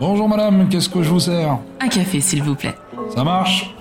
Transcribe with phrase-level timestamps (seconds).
[0.00, 2.76] Bonjour madame, qu'est-ce que je vous sers Un café, s'il vous plaît.
[3.12, 3.74] Ça marche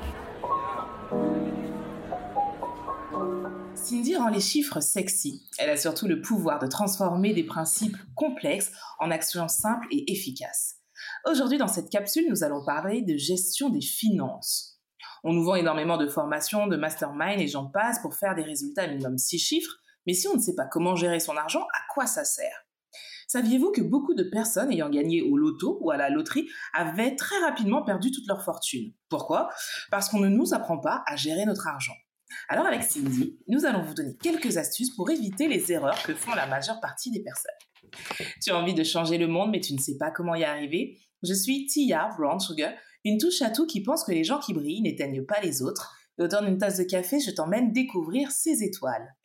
[3.76, 5.44] Cindy rend les chiffres sexy.
[5.60, 10.78] Elle a surtout le pouvoir de transformer des principes complexes en actions simples et efficaces.
[11.30, 14.82] Aujourd'hui, dans cette capsule, nous allons parler de gestion des finances.
[15.24, 18.88] On nous vend énormément de formations, de mastermind et j'en passe pour faire des résultats
[18.88, 19.76] minimum 6 chiffres,
[20.08, 22.67] mais si on ne sait pas comment gérer son argent, à quoi ça sert?
[23.28, 27.38] Saviez-vous que beaucoup de personnes ayant gagné au loto ou à la loterie avaient très
[27.40, 28.94] rapidement perdu toute leur fortune?
[29.10, 29.50] Pourquoi?
[29.92, 31.96] Parce qu'on ne nous apprend pas à gérer notre argent.
[32.48, 36.36] Alors avec Cindy, nous allons vous donner quelques astuces pour éviter les erreurs que font
[36.36, 37.52] la majeure partie des personnes.
[38.42, 40.98] Tu as envie de changer le monde mais tu ne sais pas comment y arriver?
[41.22, 42.72] Je suis Tia Brown Sugar,
[43.04, 45.98] une touche à tout qui pense que les gens qui brillent n'éteignent pas les autres.
[46.18, 49.16] Et autour d'une tasse de café, je t'emmène découvrir ces étoiles.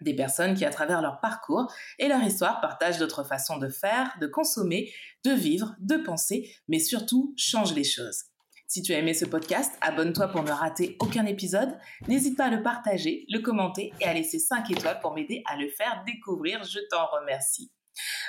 [0.00, 4.14] Des personnes qui, à travers leur parcours et leur histoire, partagent d'autres façons de faire,
[4.20, 4.92] de consommer,
[5.24, 8.24] de vivre, de penser, mais surtout changent les choses.
[8.66, 11.76] Si tu as aimé ce podcast, abonne-toi pour ne rater aucun épisode.
[12.06, 15.56] N'hésite pas à le partager, le commenter et à laisser 5 étoiles pour m'aider à
[15.56, 16.62] le faire découvrir.
[16.62, 17.72] Je t'en remercie.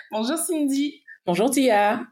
[0.09, 1.03] Bonjour Cindy.
[1.28, 2.08] Bonjour Tia.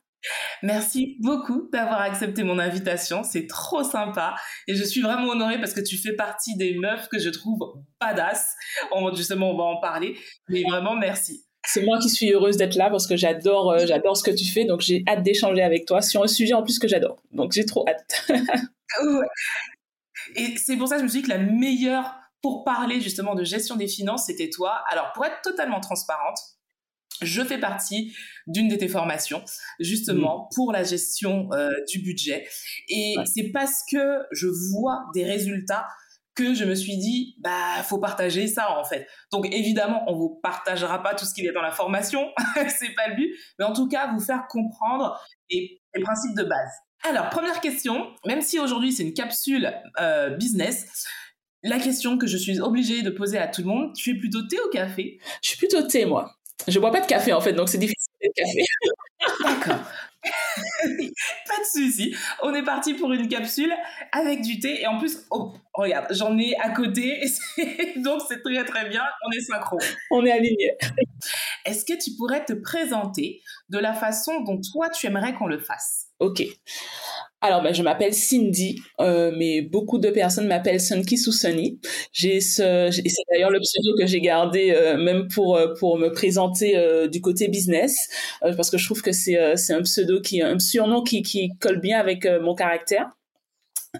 [0.63, 3.23] Merci beaucoup d'avoir accepté mon invitation.
[3.23, 4.35] C'est trop sympa.
[4.67, 7.59] Et je suis vraiment honorée parce que tu fais partie des meufs que je trouve
[7.99, 8.55] badass.
[8.91, 10.17] On, justement, on va en parler.
[10.49, 11.45] Mais vraiment, merci.
[11.65, 14.45] C'est moi qui suis heureuse d'être là parce que j'adore, euh, j'adore ce que tu
[14.45, 14.65] fais.
[14.65, 17.21] Donc, j'ai hâte d'échanger avec toi sur un sujet en plus que j'adore.
[17.31, 18.29] Donc, j'ai trop hâte.
[20.35, 23.35] Et c'est pour ça que je me suis dit que la meilleure pour parler justement
[23.35, 24.81] de gestion des finances, c'était toi.
[24.89, 26.37] Alors, pour être totalement transparente,
[27.21, 28.15] je fais partie
[28.47, 29.43] d'une de tes formations,
[29.79, 30.55] justement, mmh.
[30.55, 32.47] pour la gestion euh, du budget.
[32.89, 35.87] Et c'est parce que je vois des résultats
[36.39, 39.07] que je me suis dit, bah, faut partager ça, en fait.
[39.31, 42.29] Donc, évidemment, on vous partagera pas tout ce qu'il y a dans la formation.
[42.55, 43.35] c'est pas le but.
[43.57, 46.71] Mais en tout cas, vous faire comprendre les, principes de base.
[47.03, 48.13] Alors, première question.
[48.25, 51.05] Même si aujourd'hui, c'est une capsule euh, business,
[51.63, 54.41] la question que je suis obligée de poser à tout le monde, tu es plutôt
[54.43, 55.19] thé ou café?
[55.43, 56.38] Je suis plutôt thé, moi.
[56.67, 58.63] Je bois pas de café en fait, donc c'est difficile de café.
[59.43, 59.79] D'accord.
[60.23, 62.15] pas de souci.
[62.43, 63.73] On est parti pour une capsule
[64.11, 67.21] avec du thé et en plus, oh, regarde, j'en ai à côté,
[67.97, 69.03] donc c'est très très bien.
[69.25, 69.77] On est synchro.
[70.11, 70.77] On est alignés.
[71.65, 75.59] Est-ce que tu pourrais te présenter de la façon dont toi tu aimerais qu'on le
[75.59, 76.07] fasse?
[76.19, 76.43] Ok.
[77.41, 81.79] Alors, ben, je m'appelle Cindy, euh, mais beaucoup de personnes m'appellent Sunky ou Sunny.
[82.11, 86.09] J'ai ce, c'est d'ailleurs le pseudo que j'ai gardé euh, même pour euh, pour me
[86.11, 86.75] présenter
[87.09, 87.95] du côté business,
[88.41, 91.79] parce que je trouve que c'est c'est un pseudo qui un surnom qui qui colle
[91.79, 93.09] bien avec mon caractère.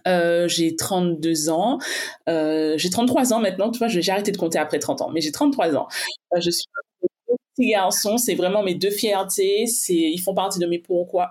[0.06, 1.80] j'ai 32 ans,
[2.28, 5.32] j'ai 33 ans maintenant, tu vois, j'ai arrêté de compter après 30 ans, mais j'ai
[5.32, 5.88] 33 ans.
[7.58, 9.66] Garçons, c'est vraiment mes deux fiertés.
[9.68, 11.30] C'est, ils font partie de mes pourquoi.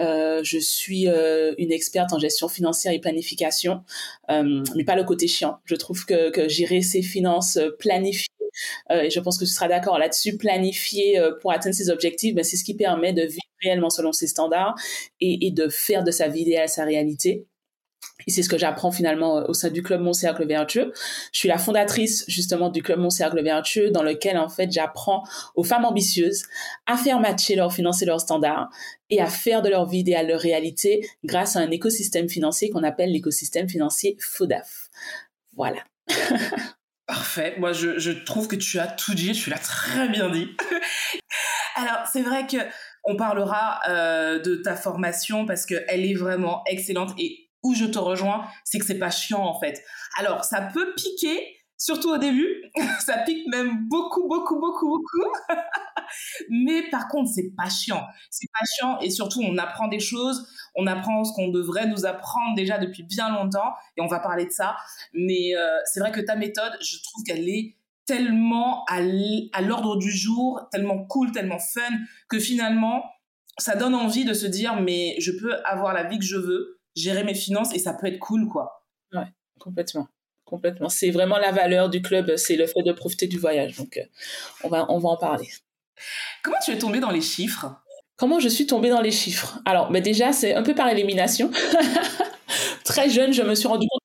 [0.00, 3.82] Euh, je suis euh, une experte en gestion financière et planification,
[4.30, 5.58] euh, mais pas le côté chiant.
[5.64, 8.28] Je trouve que, que gérer ses finances, planifier,
[8.90, 12.56] et je pense que tu seras d'accord là-dessus, planifier pour atteindre ses objectifs, ben, c'est
[12.56, 14.74] ce qui permet de vivre réellement selon ses standards
[15.20, 17.46] et, et de faire de sa vie idéale sa réalité.
[18.26, 20.92] Et c'est ce que j'apprends finalement euh, au sein du club Mon Cercle Vertueux.
[21.32, 25.22] Je suis la fondatrice justement du club Mon Cercle Vertueux dans lequel en fait j'apprends
[25.54, 26.44] aux femmes ambitieuses
[26.86, 28.68] à faire matcher leurs finances et leurs standards
[29.10, 32.82] et à faire de leur vie idéale leur réalité grâce à un écosystème financier qu'on
[32.82, 34.88] appelle l'écosystème financier FODAF.
[35.54, 35.82] Voilà.
[37.06, 37.54] Parfait.
[37.58, 39.32] Moi, je, trouve que tu as tout dit.
[39.32, 40.48] Tu l'as très bien dit.
[41.76, 42.56] Alors, c'est vrai que
[43.04, 47.98] on parlera euh, de ta formation parce qu'elle est vraiment excellente et où je te
[47.98, 49.82] rejoins, c'est que c'est pas chiant en fait.
[50.18, 52.48] Alors, ça peut piquer, surtout au début.
[53.04, 55.32] ça pique même beaucoup, beaucoup, beaucoup, beaucoup.
[56.50, 58.04] Mais par contre, c'est pas chiant.
[58.30, 60.46] C'est pas chiant et surtout, on apprend des choses.
[60.74, 64.46] On apprend ce qu'on devrait nous apprendre déjà depuis bien longtemps et on va parler
[64.46, 64.76] de ça.
[65.12, 70.10] Mais euh, c'est vrai que ta méthode, je trouve qu'elle est tellement à l'ordre du
[70.10, 71.82] jour, tellement cool, tellement fun,
[72.28, 73.02] que finalement,
[73.58, 76.75] ça donne envie de se dire, mais je peux avoir la vie que je veux,
[76.96, 78.84] gérer mes finances et ça peut être cool, quoi.
[79.12, 79.26] Ouais,
[79.60, 80.08] complètement.
[80.44, 80.88] Complètement.
[80.88, 83.76] C'est vraiment la valeur du club, c'est le fait de profiter du voyage.
[83.76, 84.04] Donc, euh,
[84.64, 85.48] on, va, on va en parler.
[86.42, 87.66] Comment tu es tombée dans les chiffres?
[88.16, 89.60] Comment je suis tombée dans les chiffres?
[89.64, 91.50] Alors, ben déjà, c'est un peu par élimination.
[92.84, 94.02] Très jeune, je me suis rendu compte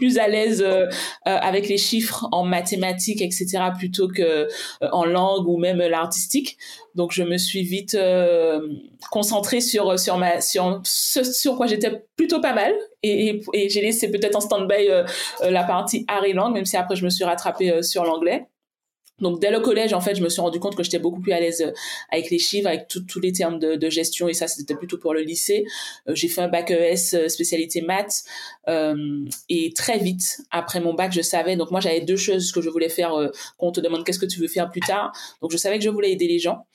[0.00, 0.88] plus à l'aise euh, euh,
[1.24, 3.46] avec les chiffres en mathématiques, etc.,
[3.78, 4.46] plutôt que euh,
[4.92, 6.56] en langue ou même l'artistique.
[6.94, 7.96] Donc, je me suis vite
[9.10, 13.80] concentrée sur sur ma sur ce sur quoi j'étais plutôt pas mal et, et, j'ai
[13.80, 14.88] laissé peut-être en stand-by
[15.42, 18.48] la partie art et langue, même si après je me suis rattrapée sur l'anglais.
[19.20, 21.32] Donc dès le collège, en fait, je me suis rendu compte que j'étais beaucoup plus
[21.32, 21.72] à l'aise euh,
[22.10, 25.22] avec les chiffres, avec tous les termes de, gestion, et ça, c'était plutôt pour le
[25.22, 25.64] lycée.
[26.08, 28.24] Euh, j'ai fait un bac ES euh, spécialité maths,
[29.48, 31.56] et très vite après mon bac, je savais.
[31.56, 33.14] Donc moi, j'avais deux choses que je voulais faire.
[33.14, 33.28] Euh,
[33.58, 35.12] on te demande qu'est-ce que tu veux faire plus tard.
[35.42, 36.66] Donc je savais que je voulais aider les gens,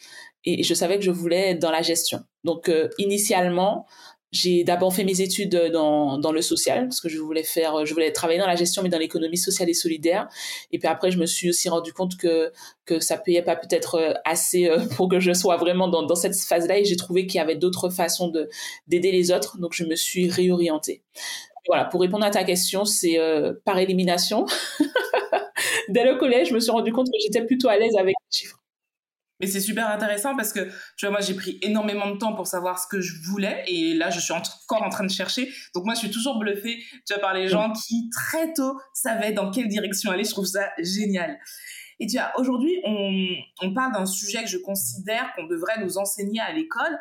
[0.44, 2.20] et je savais que je voulais être dans la gestion.
[2.44, 3.86] Donc initialement,
[4.36, 7.94] j'ai d'abord fait mes études dans, dans le social, parce que je voulais faire, je
[7.94, 10.28] voulais travailler dans la gestion, mais dans l'économie sociale et solidaire.
[10.74, 12.52] Et puis après, je me suis aussi rendu compte que,
[12.86, 16.16] que ça payait pas peut-être euh, assez euh, pour que je sois vraiment dans, dans
[16.16, 16.80] cette phase-là.
[16.80, 18.50] Et j'ai trouvé qu'il y avait d'autres façons de,
[18.88, 19.58] d'aider les autres.
[19.58, 21.02] Donc, je me suis réorientée.
[21.68, 24.46] Voilà, pour répondre à ta question, c'est euh, par élimination.
[25.90, 28.38] Dès le collège, je me suis rendu compte que j'étais plutôt à l'aise avec les
[28.38, 28.60] chiffres.
[29.40, 30.62] Mais c'est super intéressant parce que,
[30.98, 33.94] tu vois, moi, j'ai pris énormément de temps pour savoir ce que je voulais et
[33.94, 35.52] là, je suis encore en train de chercher.
[35.74, 39.34] Donc, moi, je suis toujours bluffée, tu vois, par les gens qui, très tôt, savaient
[39.34, 40.24] dans quelle direction aller.
[40.24, 41.38] Je trouve ça génial.
[42.00, 43.28] Et tu vois, aujourd'hui, on,
[43.62, 46.98] on parle d'un sujet que je considère qu'on devrait nous enseigner à l'école,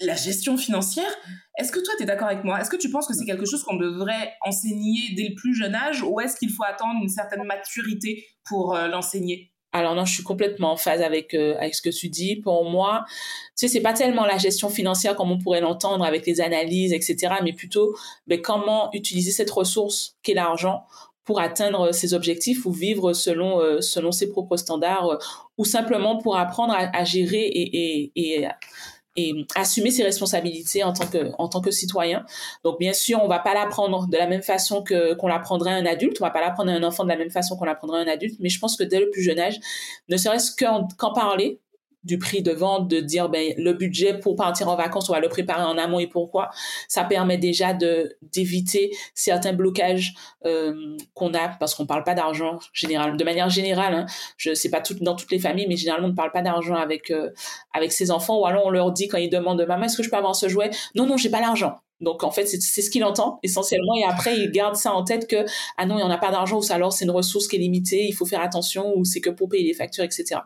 [0.00, 1.10] la gestion financière.
[1.58, 2.60] Est-ce que toi, tu es d'accord avec moi?
[2.60, 5.74] Est-ce que tu penses que c'est quelque chose qu'on devrait enseigner dès le plus jeune
[5.74, 9.53] âge ou est-ce qu'il faut attendre une certaine maturité pour euh, l'enseigner?
[9.74, 12.36] Alors non, je suis complètement en phase avec euh, avec ce que tu dis.
[12.36, 16.24] Pour moi, tu sais, c'est pas tellement la gestion financière comme on pourrait l'entendre avec
[16.26, 17.96] les analyses, etc., mais plutôt
[18.28, 20.84] ben, comment utiliser cette ressource qu'est l'argent
[21.24, 25.18] pour atteindre ses objectifs ou vivre selon euh, selon ses propres standards euh,
[25.58, 28.46] ou simplement pour apprendre à, gérer et, et
[29.16, 32.24] et assumer ses responsabilités en tant que en tant que citoyen.
[32.64, 35.76] Donc bien sûr, on va pas l'apprendre de la même façon que qu'on l'apprendrait à
[35.76, 38.00] un adulte, on va pas l'apprendre à un enfant de la même façon qu'on l'apprendrait
[38.00, 39.58] à un adulte, mais je pense que dès le plus jeune âge,
[40.08, 41.60] ne serait-ce qu'en parler,
[42.04, 45.20] du prix de vente, de dire ben, le budget pour partir en vacances, on va
[45.20, 46.50] le préparer en amont et pourquoi.
[46.88, 50.14] Ça permet déjà de d'éviter certains blocages
[50.44, 53.94] euh, qu'on a parce qu'on parle pas d'argent général, de manière générale.
[53.94, 54.06] Hein,
[54.36, 56.74] je sais pas tout, dans toutes les familles, mais généralement on ne parle pas d'argent
[56.74, 57.30] avec euh,
[57.72, 60.10] avec ses enfants ou alors on leur dit quand ils demandent maman est-ce que je
[60.10, 60.70] peux avoir ce jouet?
[60.94, 61.78] Non non j'ai pas l'argent.
[62.04, 65.26] Donc en fait, c'est ce qu'il entend essentiellement, et après il garde ça en tête
[65.26, 65.44] que
[65.76, 67.58] ah non, il n'y en a pas d'argent, ou alors c'est une ressource qui est
[67.58, 70.42] limitée, il faut faire attention, ou c'est que pour payer les factures, etc.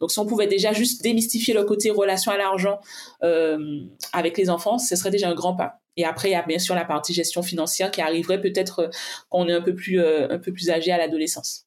[0.00, 2.78] Donc si on pouvait déjà juste démystifier le côté relation à l'argent
[3.22, 3.80] euh,
[4.12, 5.80] avec les enfants, ce serait déjà un grand pas.
[5.96, 8.88] Et après, il y a bien sûr la partie gestion financière qui arriverait peut-être euh,
[9.28, 11.66] quand on est un peu plus euh, un peu plus âgé à l'adolescence.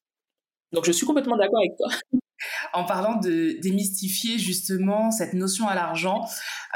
[0.72, 1.88] Donc je suis complètement d'accord avec toi.
[2.72, 6.24] En parlant de démystifier justement cette notion à l'argent,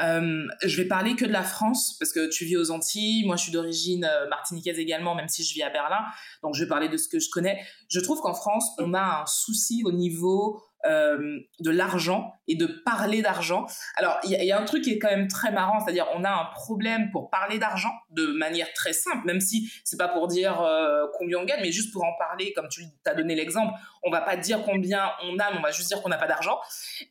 [0.01, 3.37] euh, je vais parler que de la France parce que tu vis aux Antilles, moi
[3.37, 6.05] je suis d'origine euh, martiniquaise également, même si je vis à Berlin,
[6.43, 7.61] donc je vais parler de ce que je connais.
[7.89, 12.67] Je trouve qu'en France, on a un souci au niveau euh, de l'argent et de
[12.67, 13.67] parler d'argent.
[13.97, 16.23] Alors, il y, y, a un truc qui est quand même très marrant, c'est-à-dire on
[16.23, 20.29] a un problème pour parler d'argent de manière très simple, même si c'est pas pour
[20.29, 23.75] dire euh, combien on gagne, mais juste pour en parler, comme tu as donné l'exemple,
[24.05, 26.29] on va pas dire combien on a, mais on va juste dire qu'on n'a pas
[26.29, 26.59] d'argent.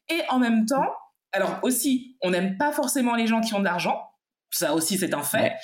[0.10, 0.94] Et en même temps,
[1.34, 4.02] alors aussi, on n'aime pas forcément les gens qui ont de l'argent,
[4.50, 5.42] ça aussi c'est un fait.
[5.42, 5.56] Ouais.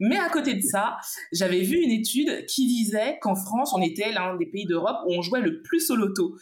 [0.00, 0.96] Mais à côté de ça,
[1.32, 5.14] j'avais vu une étude qui disait qu'en France, on était l'un des pays d'Europe où
[5.14, 6.36] on jouait le plus au loto.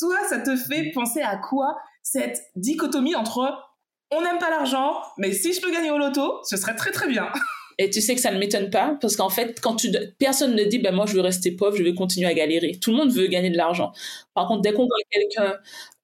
[0.00, 3.70] Toi, ça te fait penser à quoi cette dichotomie entre
[4.10, 7.06] on n'aime pas l'argent, mais si je peux gagner au loto, ce serait très très
[7.06, 7.28] bien.
[7.78, 10.64] Et tu sais que ça ne m'étonne pas parce qu'en fait, quand tu personne ne
[10.64, 12.72] dit ben moi je veux rester pauvre, je vais continuer à galérer.
[12.78, 13.92] Tout le monde veut gagner de l'argent.
[14.34, 15.54] Par contre, dès qu'on voit quelqu'un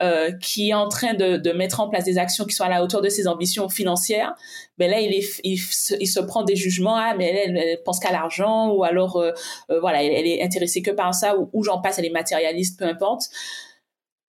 [0.02, 2.70] euh, qui est en train de, de, mettre en place des actions qui sont à
[2.70, 4.35] la hauteur de ses ambitions financières,
[4.78, 8.00] ben là il, il, se, il se prend des jugements ah mais elle, elle pense
[8.00, 9.32] qu'à l'argent ou alors euh,
[9.68, 12.78] euh, voilà elle, elle, est intéressée que par ça ou j'en passe elle est matérialiste
[12.78, 13.28] peu importe.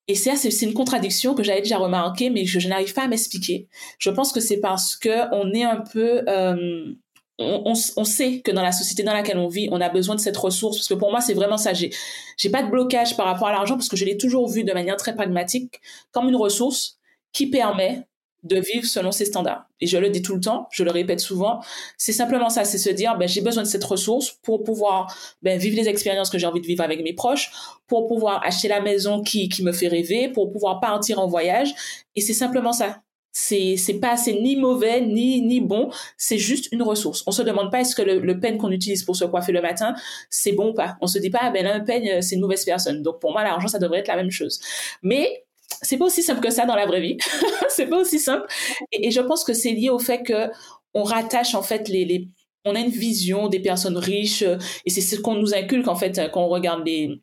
[0.08, 3.68] Et ça, c'est une contradiction que j'avais déjà remarqué, mais je n'arrive pas à m'expliquer.
[4.00, 6.94] Je pense que c'est parce que on est un peu euh,
[7.40, 10.16] on, on, on, sait que dans la société dans laquelle on vit, on a besoin
[10.16, 10.78] de cette ressource.
[10.78, 11.74] Parce que pour moi, c'est vraiment ça.
[11.74, 11.92] J'ai,
[12.38, 14.74] j'ai pas de blocage par rapport à l'argent parce que je l'ai toujours vu de
[14.74, 15.80] manière très pragmatique
[16.12, 16.98] comme une ressource
[17.34, 18.08] qui permet
[18.44, 19.66] de vivre selon ses standards.
[19.82, 21.60] Et je le dis tout le temps, je le répète souvent,
[21.98, 25.60] c'est simplement ça, c'est se dire, ben, j'ai besoin de cette ressource pour pouvoir ben,
[25.60, 27.52] vivre les expériences que j'ai envie de vivre avec mes proches,
[27.88, 31.74] pour pouvoir acheter la maison qui, qui me fait rêver, pour pouvoir partir en voyage.
[32.16, 33.02] Et c'est simplement ça.
[33.40, 37.24] C'est c'est pas c'est ni mauvais ni ni bon c'est juste une ressource.
[37.28, 39.62] On se demande pas est-ce que le, le peigne qu'on utilise pour se coiffer le
[39.62, 39.94] matin
[40.32, 40.98] c'est bon ou pas.
[41.02, 43.04] On se dit pas ah ben là un peigne c'est une mauvaise personne.
[43.04, 44.60] Donc pour moi l'argent ça devrait être la même chose.
[45.04, 45.46] Mais
[45.82, 47.18] c'est pas aussi simple que ça dans la vraie vie
[47.70, 48.46] c'est pas aussi simple
[48.92, 50.50] et, je pense que c'est lié au fait que
[50.94, 52.30] on rattache en fait les, les
[52.66, 54.44] on a une vision des personnes riches
[54.86, 57.22] et c'est ce qu'on nous inculque en fait quand on regarde les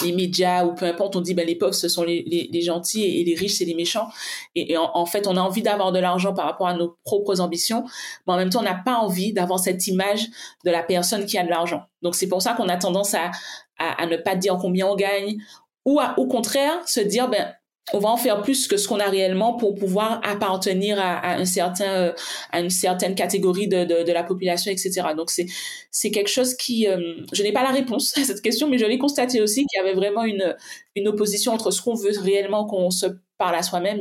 [0.00, 3.04] les médias ou peu importe, on dit ben les pauvres ce sont les, les, gentils
[3.04, 4.08] et les riches c'est les méchants.
[4.54, 7.84] Et, en, fait, on a envie d'avoir de l'argent par rapport à nos propres ambitions,
[8.26, 10.26] mais en même temps, on n'a pas envie d'avoir cette image
[10.64, 11.82] de la personne qui a de l'argent.
[12.00, 13.30] Donc c'est pour ça qu'on a tendance à,
[13.78, 15.36] à, à, ne pas dire combien on gagne
[15.84, 17.52] ou au contraire se dire ben
[17.92, 21.44] on va en faire plus que ce qu'on a réellement pour pouvoir appartenir à, un
[21.44, 22.12] certain euh,
[22.52, 25.46] à une certaine catégorie de, de, la population etc donc c'est
[25.90, 28.86] c'est quelque chose qui euh, je n'ai pas la réponse à cette question mais je
[28.86, 30.56] l'ai constaté aussi qu'il y avait vraiment une
[30.94, 34.00] une opposition entre ce qu'on veut réellement qu'on se parle à soi-même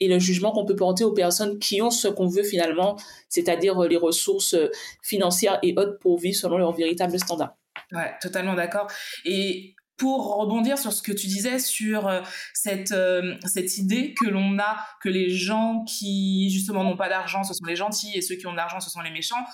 [0.00, 2.96] et le jugement qu'on peut porter aux personnes qui ont ce qu'on veut finalement,
[3.28, 4.56] c'est-à-dire euh, les ressources
[5.02, 7.54] financières et autres pour vivre selon leurs véritables standards.
[7.92, 8.86] Ouais, totalement d'accord.
[9.26, 12.22] Et pour rebondir sur ce que tu disais sur euh,
[12.54, 17.44] cette, euh, cette idée que l'on a que les gens qui justement n'ont pas d'argent,
[17.44, 19.44] ce sont les gentils et ceux qui ont de l'argent, ce sont les méchants.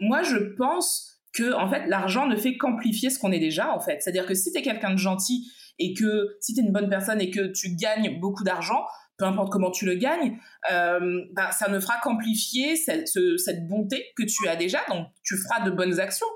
[0.00, 3.78] Moi, je pense que en fait, l'argent ne fait qu'amplifier ce qu'on est déjà en
[3.78, 4.02] fait.
[4.02, 6.90] C'est-à-dire que si tu es quelqu'un de gentil et que si tu es une bonne
[6.90, 8.84] personne et que tu gagnes beaucoup d'argent,
[9.18, 10.36] peu importe comment tu le gagnes,
[10.72, 14.80] euh, bah, ça ne fera qu'amplifier cette, cette bonté que tu as déjà.
[14.88, 16.26] Donc, tu feras de bonnes actions.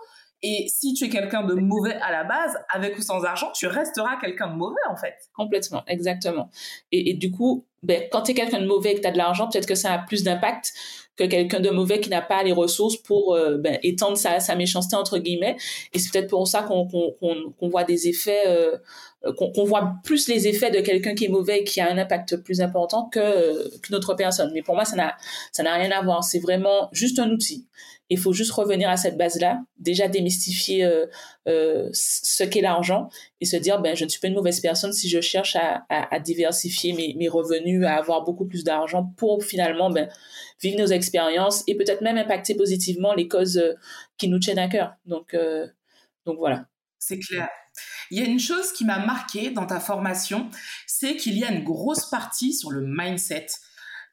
[0.43, 3.67] Et si tu es quelqu'un de mauvais à la base, avec ou sans argent, tu
[3.67, 5.15] resteras quelqu'un de mauvais en fait.
[5.35, 6.51] Complètement, exactement.
[6.93, 9.19] Et, du coup, ben, quand tu es quelqu'un de mauvais et que tu as de
[9.19, 10.75] l'argent, peut-être que ça a plus d'impact
[11.17, 14.55] que quelqu'un de mauvais qui n'a pas les ressources pour euh, ben, étendre sa, sa,
[14.55, 15.57] méchanceté entre guillemets.
[15.93, 18.77] Et c'est peut-être pour ça qu'on voit des effets, euh,
[19.37, 22.37] qu'on voit plus les effets de quelqu'un qui est mauvais et qui a un impact
[22.37, 24.51] plus important que qu'une autre personne.
[24.53, 26.23] Mais pour moi, ça n'a rien à voir.
[26.23, 27.67] C'est vraiment juste un outil.
[28.09, 31.07] Il faut juste revenir à cette base-là, déjà démystifier euh,
[31.49, 33.09] euh, ce qu'est l'argent
[33.41, 35.85] et se dire, ben, je ne suis pas une mauvaise personne si je cherche à,
[35.89, 40.09] à, diversifier mes, mes, revenus, à avoir beaucoup plus d'argent pour finalement ben,
[40.61, 43.75] vivre nos expériences et peut-être même impacter positivement les causes euh,
[44.19, 44.95] qui nous tiennent à cœur.
[45.05, 45.37] Donc,
[46.25, 46.67] donc voilà.
[46.99, 47.49] C'est clair.
[48.11, 50.49] Il y a une chose qui m'a marqué dans ta formation,
[50.87, 53.47] c'est qu'il y a une grosse partie sur le mindset.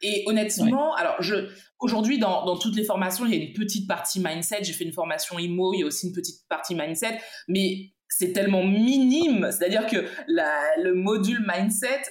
[0.01, 3.87] Et honnêtement, alors je, aujourd'hui, dans, dans, toutes les formations, il y a une petite
[3.87, 4.63] partie mindset.
[4.63, 8.31] J'ai fait une formation IMO, il y a aussi une petite partie mindset, mais c'est
[8.31, 9.49] tellement minime.
[9.51, 12.01] C'est-à-dire que le module mindset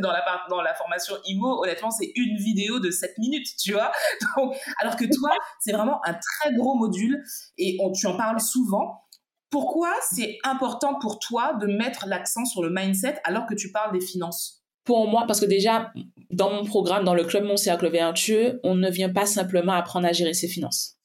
[0.00, 3.92] dans, la, dans la formation IMO, honnêtement, c'est une vidéo de 7 minutes, tu vois.
[4.36, 7.22] Donc, alors que toi, c'est vraiment un très gros module
[7.58, 9.02] et on, tu en parles souvent.
[9.50, 13.92] Pourquoi c'est important pour toi de mettre l'accent sur le mindset alors que tu parles
[13.92, 14.64] des finances?
[14.84, 15.92] Pour moi, parce que déjà,
[16.30, 20.06] dans mon programme, dans le club Mon Cercle Vertueux, on ne vient pas simplement apprendre
[20.06, 20.96] à gérer ses finances.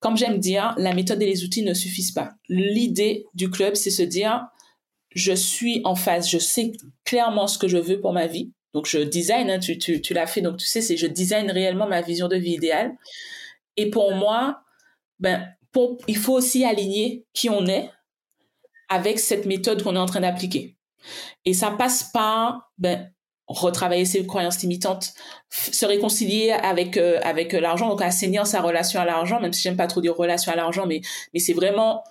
[0.00, 2.30] Comme j'aime dire, la méthode et les outils ne suffisent pas.
[2.48, 4.46] L'idée du club, c'est se dire,
[5.14, 6.72] je suis en phase, je sais
[7.04, 8.52] clairement ce que je veux pour ma vie.
[8.72, 11.50] Donc, je design, hein, tu, tu, tu l'as fait, donc tu sais, c'est je design
[11.50, 12.92] réellement ma vision de vie idéale.
[13.76, 14.62] Et pour moi,
[15.18, 17.90] ben, pour, il faut aussi aligner qui on est
[18.88, 20.76] avec cette méthode qu'on est en train d'appliquer.
[21.44, 23.10] Et ça passe par ben,
[23.50, 25.12] retravailler ses croyances limitantes,
[25.50, 29.76] se réconcilier avec euh, avec l'argent, donc assainir sa relation à l'argent, même si j'aime
[29.76, 31.00] pas trop dire relation à l'argent, mais
[31.34, 32.04] mais c'est vraiment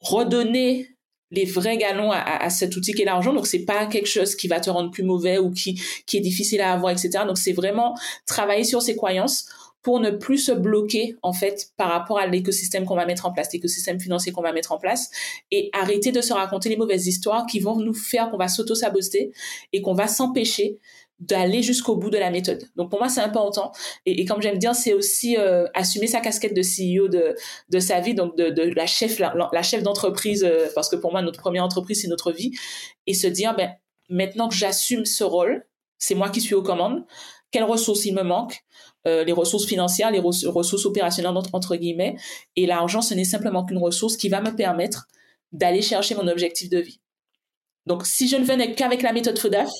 [0.00, 0.88] redonner
[1.32, 3.34] les vrais galons à, à, cet outil qu'est l'argent.
[3.34, 6.20] Donc c'est pas quelque chose qui va te rendre plus mauvais ou qui qui est
[6.20, 7.24] difficile à avoir, etc.
[7.26, 7.94] Donc c'est vraiment
[8.26, 9.46] travailler sur ses croyances
[9.86, 13.32] pour ne plus se bloquer en fait par rapport à l'écosystème qu'on va mettre en
[13.32, 15.12] place, l'écosystème financier qu'on va mettre en place,
[15.52, 19.30] et arrêter de se raconter les mauvaises histoires qui vont nous faire qu'on va s'auto-saboter
[19.72, 20.80] et qu'on va s'empêcher
[21.20, 22.64] d'aller jusqu'au bout de la méthode.
[22.74, 23.70] Donc pour moi c'est important
[24.06, 27.36] et, comme j'aime dire c'est aussi euh, assumer sa casquette de CEO de,
[27.68, 31.22] de sa vie donc de, la chef la chef d'entreprise euh, parce que pour moi
[31.22, 32.50] notre première entreprise c'est notre vie
[33.06, 33.70] et se dire ben
[34.10, 35.64] maintenant que j'assume ce rôle
[35.96, 37.04] c'est moi qui suis aux commandes
[37.52, 38.64] quelles ressources il me manque
[39.06, 42.16] euh, les ressources financières, les ressources opérationnelles entre guillemets.
[42.56, 45.06] Et l'argent, ce n'est simplement qu'une ressource qui va me permettre
[45.52, 47.00] d'aller chercher mon objectif de vie.
[47.86, 49.70] Donc, si je ne venais qu'avec la méthode FODAF,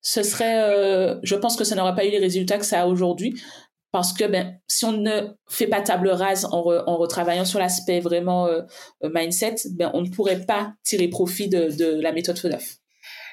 [0.00, 2.86] ce serait, euh, je pense que ça n'aurait pas eu les résultats que ça a
[2.86, 3.34] aujourd'hui.
[3.92, 8.48] Parce que ben, si on ne fait pas table rase en, retravaillant sur l'aspect vraiment
[8.48, 8.62] euh,
[9.02, 12.78] mindset, ben, on ne pourrait pas tirer profit de, de la méthode FODAF.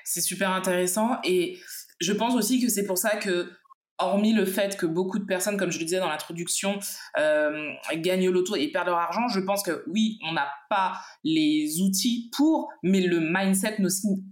[0.04, 1.58] C'est super intéressant et
[2.00, 3.50] je pense aussi que c'est pour ça que
[3.98, 6.80] hormis le fait que beaucoup de personnes, comme je le disais dans l'introduction,
[7.18, 10.94] euh, gagnent l'auto et perdent leur argent, je pense que oui, on n'a pas
[11.24, 13.78] les outils pour, mais le mindset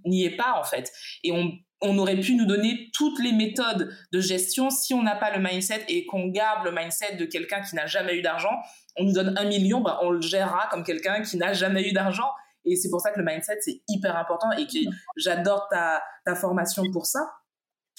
[0.05, 0.91] n'y est pas en fait.
[1.23, 1.51] Et on,
[1.81, 5.41] on aurait pu nous donner toutes les méthodes de gestion si on n'a pas le
[5.41, 8.57] mindset et qu'on garde le mindset de quelqu'un qui n'a jamais eu d'argent.
[8.97, 11.93] On nous donne un million, bah, on le gérera comme quelqu'un qui n'a jamais eu
[11.93, 12.29] d'argent.
[12.65, 14.77] Et c'est pour ça que le mindset, c'est hyper important et que
[15.15, 17.21] j'adore ta, ta formation pour ça.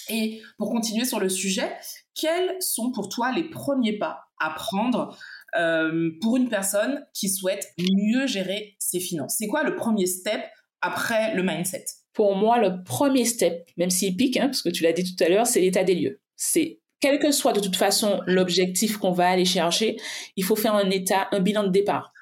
[0.09, 1.71] Et pour continuer sur le sujet,
[2.15, 5.17] quels sont pour toi les premiers pas à prendre
[5.57, 9.37] euh, pour une personne qui souhaite mieux gérer ses finances?
[9.39, 10.43] C'est quoi le premier step
[10.81, 11.85] après le mindset?
[12.13, 15.23] Pour moi, le premier step, même s'il pique, hein, parce que tu l'as dit tout
[15.23, 16.21] à l'heure, c'est l'état des lieux.
[16.37, 19.97] C'est quel que soit de toute façon l'objectif qu'on va aller chercher,
[20.37, 22.13] il faut faire un état, un bilan de départ.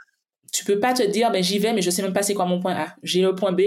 [0.53, 2.47] Tu peux pas te dire, ben j'y vais, mais je sais même pas c'est quoi
[2.47, 2.95] mon point A.
[3.03, 3.63] J'ai le point B,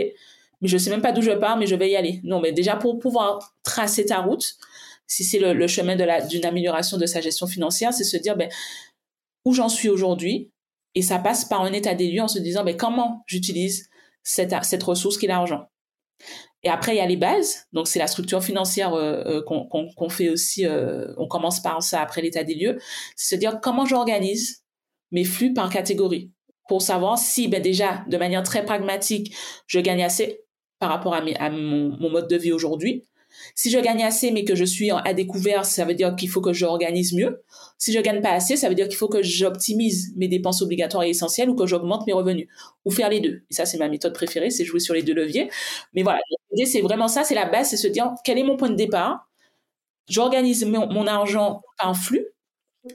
[0.62, 2.22] mais je sais même pas d'où je pars, mais je vais y aller.
[2.24, 4.56] Non, mais déjà pour pouvoir tracer ta route,
[5.08, 5.96] si c'est le, chemin
[6.27, 8.50] d'une amélioration de sa gestion financière, c'est se dire ben
[9.44, 10.51] où j'en suis aujourd'hui,
[10.96, 13.89] et ça passe par un état des lieux en se disant ben comment j'utilise
[14.24, 15.68] cette cette ressource qui est l'argent.
[16.63, 17.65] Et après, il y a les bases.
[17.74, 20.65] Donc, c'est la structure financière euh, euh, qu'on fait aussi.
[20.65, 22.77] Euh, on commence par ça après l'état des lieux.
[23.15, 24.63] C'est se dire comment j'organise
[25.12, 26.32] mes flux par catégorie
[26.70, 29.36] pour savoir si, ben déjà, de manière très pragmatique,
[29.68, 30.41] je gagne assez
[30.82, 33.04] par rapport à, mon mode de vie aujourd'hui.
[33.56, 36.42] Si je gagne assez mais que je suis à découvert, ça veut dire qu'il faut
[36.42, 37.44] que j'organise mieux.
[37.78, 41.04] Si je gagne pas assez, ça veut dire qu'il faut que j'optimise mes dépenses obligatoires
[41.04, 42.48] et essentielles ou que j'augmente mes revenus
[42.84, 43.44] ou faire les deux.
[43.52, 45.52] Et ça, c'est ma méthode préférée, c'est jouer sur les deux leviers.
[45.94, 46.20] Mais voilà,
[46.52, 48.76] l'idée, c'est vraiment ça, c'est la base, c'est se dire quel est mon point de
[48.76, 49.30] départ?
[50.10, 52.26] J'organise mon, mon argent par flux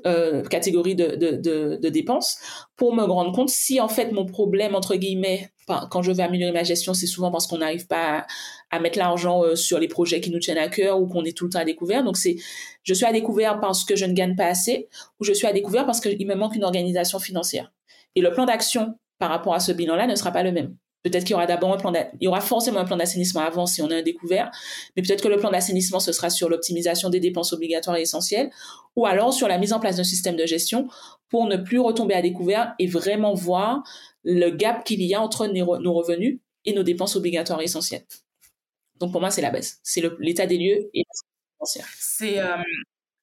[0.05, 2.38] euh, catégorie de, dépenses
[2.75, 5.52] pour me rendre compte si en fait mon problème entre guillemets
[5.90, 8.26] quand je veux améliorer ma gestion c'est souvent parce qu'on n'arrive pas
[8.73, 11.37] à, mettre l'argent euh, sur les projets qui nous tiennent à cœur ou qu'on est
[11.37, 12.02] tout le temps à découvert.
[12.02, 12.35] Donc c'est
[12.83, 14.88] je suis à découvert parce que je ne gagne pas assez
[15.21, 17.73] ou je suis à découvert parce qu'il me manque une organisation financière.
[18.16, 20.76] Et le plan d'action par rapport à ce bilan là ne sera pas le même
[21.06, 23.64] Peut-être qu'il y aura d'abord un plan, il y aura forcément un plan d'assainissement avant
[23.66, 24.50] si on a un découvert,
[24.96, 28.50] mais peut-être que le plan d'assainissement ce sera sur l'optimisation des dépenses obligatoires et essentielles,
[28.96, 30.88] ou alors sur la mise en place d'un système de gestion
[31.28, 33.84] pour ne plus retomber à découvert et vraiment voir
[34.25, 38.04] le gap qu'il y a entre nos revenus et nos dépenses obligatoires et essentielles.
[38.98, 41.82] Donc pour moi c'est la baisse, c'est l'état des lieux et la
[42.22, 42.62] euh,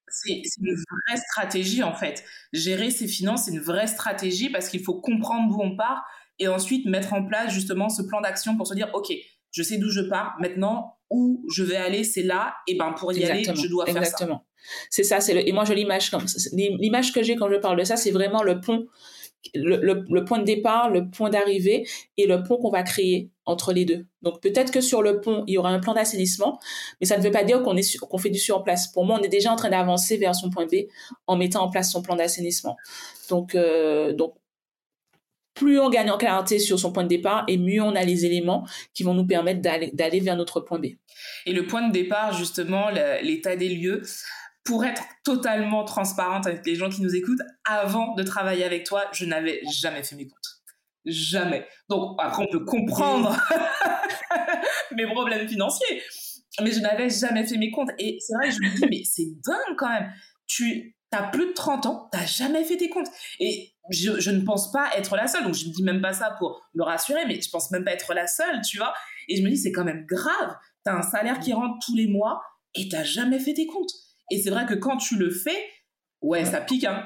[0.07, 2.23] c'est une vraie stratégie en fait.
[2.53, 6.01] Gérer ses finances, c'est une vraie stratégie parce qu'il faut comprendre d'où on part
[6.43, 9.13] et ensuite mettre en place justement ce plan d'action pour se dire, OK,
[9.51, 13.13] je sais d'où je pars, maintenant, où je vais aller, c'est là, et ben pour
[13.13, 13.99] y aller, je dois faire ça.
[14.01, 14.45] Exactement.
[14.89, 17.83] C'est ça, c'est et moi je l'image comme l'image que j'ai quand je parle de
[17.83, 18.87] ça, c'est vraiment le pont,
[19.53, 21.85] le, le, point de départ, le point d'arrivée
[22.15, 24.05] et le pont qu'on va créer entre les deux.
[24.21, 26.59] Donc peut-être que sur le pont, il y aura un plan d'assainissement,
[27.01, 28.87] mais ça ne veut pas dire qu'on est qu'on fait du sur place.
[28.87, 30.85] Pour moi, on est déjà en train d'avancer vers son point B
[31.27, 32.77] en mettant en place son plan d'assainissement.
[33.29, 34.35] Donc euh, donc
[35.53, 38.25] plus on gagne en clarté sur son point de départ et mieux on a les
[38.25, 40.85] éléments qui vont nous permettre d'aller vers notre point B.
[41.45, 42.89] Et le point de départ, justement,
[43.21, 44.01] l'état des lieux,
[44.63, 49.05] pour être totalement transparente avec les gens qui nous écoutent, avant de travailler avec toi,
[49.11, 50.61] je n'avais jamais fait mes comptes.
[51.05, 51.67] Jamais.
[51.89, 53.37] Donc, après, on peut comprendre
[54.95, 56.01] mes problèmes financiers,
[56.61, 57.89] mais je n'avais jamais fait mes comptes.
[57.99, 60.13] Et c'est vrai, je me dis, mais c'est dingue quand même.
[60.47, 63.09] Tu as plus de 30 ans, tu n'as jamais fait tes comptes.
[63.39, 65.43] Et je, ne pense pas être la seule.
[65.43, 67.91] Donc, je me dis même pas ça pour me rassurer, mais je pense même pas
[67.91, 68.93] être la seule, tu vois.
[69.27, 70.55] Et je me dis, c'est quand même grave.
[70.85, 72.41] Tu as un salaire qui rentre tous les mois
[72.75, 73.91] et tu jamais fait tes comptes.
[74.31, 75.57] Et c'est vrai que quand tu le fais,
[76.21, 77.03] ouais, ça pique, hein.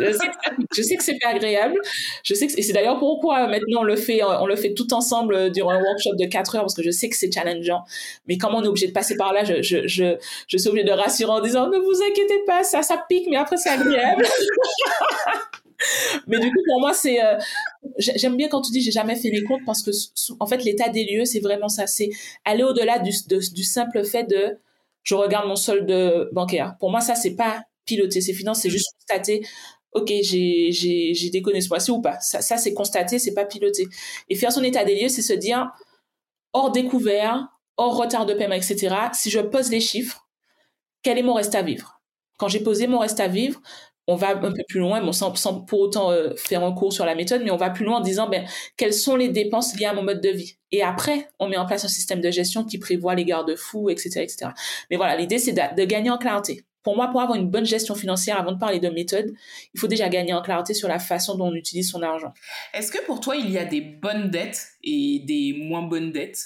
[0.00, 1.78] je sais que, c'est pas agréable.
[2.24, 4.94] Je sais que et c'est d'ailleurs pourquoi maintenant on le fait, on le fait tout
[4.94, 7.84] ensemble durant un workshop de 4 heures parce que je sais que c'est challengeant.
[8.26, 10.16] Mais comme on est obligé de passer par là, je, je, je,
[10.46, 13.36] je suis obligée de rassurer en disant ne vous inquiétez pas, ça, ça pique, mais
[13.36, 14.24] après c'est agréable.
[16.26, 17.24] Mais du coup, pour moi, c'est.
[17.24, 17.38] Euh,
[17.98, 19.90] j'aime bien quand tu dis j'ai jamais fait mes comptes parce que,
[20.38, 21.86] en fait, l'état des lieux, c'est vraiment ça.
[21.86, 22.10] C'est
[22.44, 23.12] aller au-delà du,
[23.64, 24.58] simple fait de
[25.02, 26.76] je regarde mon solde bancaire.
[26.78, 29.42] Pour moi, ça, c'est pas piloter ses finances, c'est juste constater
[29.92, 32.18] ok, j'ai déconné ce mois-ci ou pas.
[32.20, 33.86] Ça, ça c'est constater, c'est pas piloter.
[34.28, 35.70] Et faire son état des lieux, c'est se dire,
[36.52, 40.28] hors découvert, hors retard de paiement, etc., si je pose les chiffres,
[41.02, 42.00] quel est mon reste à vivre?
[42.38, 43.60] Quand j'ai posé mon reste à vivre,
[44.10, 47.04] on va un peu plus loin, bon, sans, pour autant euh, faire un cours sur
[47.04, 48.44] la méthode, mais on va plus loin en disant ben,
[48.76, 50.56] quelles sont les dépenses liées à mon mode de vie?
[50.72, 54.22] Et après, on met en place un système de gestion qui prévoit les garde-fous, etc.,
[54.22, 54.50] etc.
[54.90, 56.64] Mais voilà, l'idée, c'est de, gagner en clarté.
[56.82, 59.32] Pour moi, pour avoir une bonne gestion financière, avant de parler de méthode,
[59.74, 62.32] il faut déjà gagner en clarté sur la façon dont on utilise son argent.
[62.74, 66.40] Est-ce que pour toi, il y a des bonnes dettes et des moins bonnes dettes?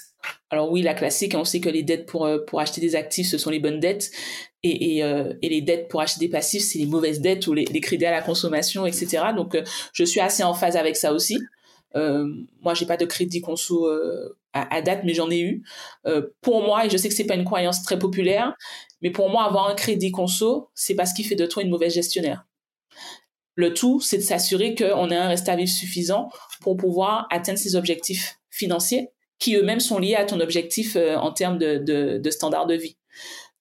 [0.49, 3.27] Alors oui, la classique, on sait que les dettes pour, euh, pour acheter des actifs,
[3.27, 4.11] ce sont les bonnes dettes
[4.65, 8.05] euh, et, les dettes pour acheter des passifs, c'est les mauvaises dettes ou les, crédits
[8.05, 9.23] à la consommation, etc.
[9.35, 11.37] Donc, euh, je suis assez en phase avec ça aussi.
[11.95, 12.27] Euh,
[12.61, 15.63] moi, j'ai pas de crédit conso euh, à, date, mais j'en ai eu.
[16.41, 18.55] pour moi, et je sais que c'est pas une croyance très populaire,
[19.01, 21.93] mais pour moi, avoir un crédit conso, c'est parce qu'il fait de toi une mauvaise
[21.93, 22.45] gestionnaire.
[23.55, 26.29] Le tout, c'est de s'assurer qu'on a un reste à vivre suffisant
[26.61, 31.57] pour pouvoir atteindre ses objectifs financiers qui eux-mêmes sont liés à ton objectif en termes
[31.57, 31.77] de,
[32.17, 32.97] de standard de vie.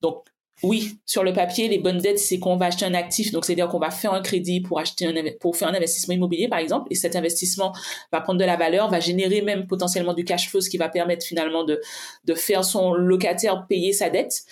[0.00, 0.24] Donc,
[0.64, 3.68] oui, sur le papier, les bonnes dettes, c'est qu'on va acheter un actif, donc c'est-à-dire
[3.68, 6.88] qu'on va faire un crédit pour acheter un, pour faire un investissement immobilier, par exemple,
[6.90, 7.72] et cet investissement
[8.12, 10.88] va prendre de la valeur, va générer même potentiellement du cash flow, ce qui va
[10.88, 11.80] permettre finalement de,
[12.24, 14.42] de faire son locataire payer sa dette.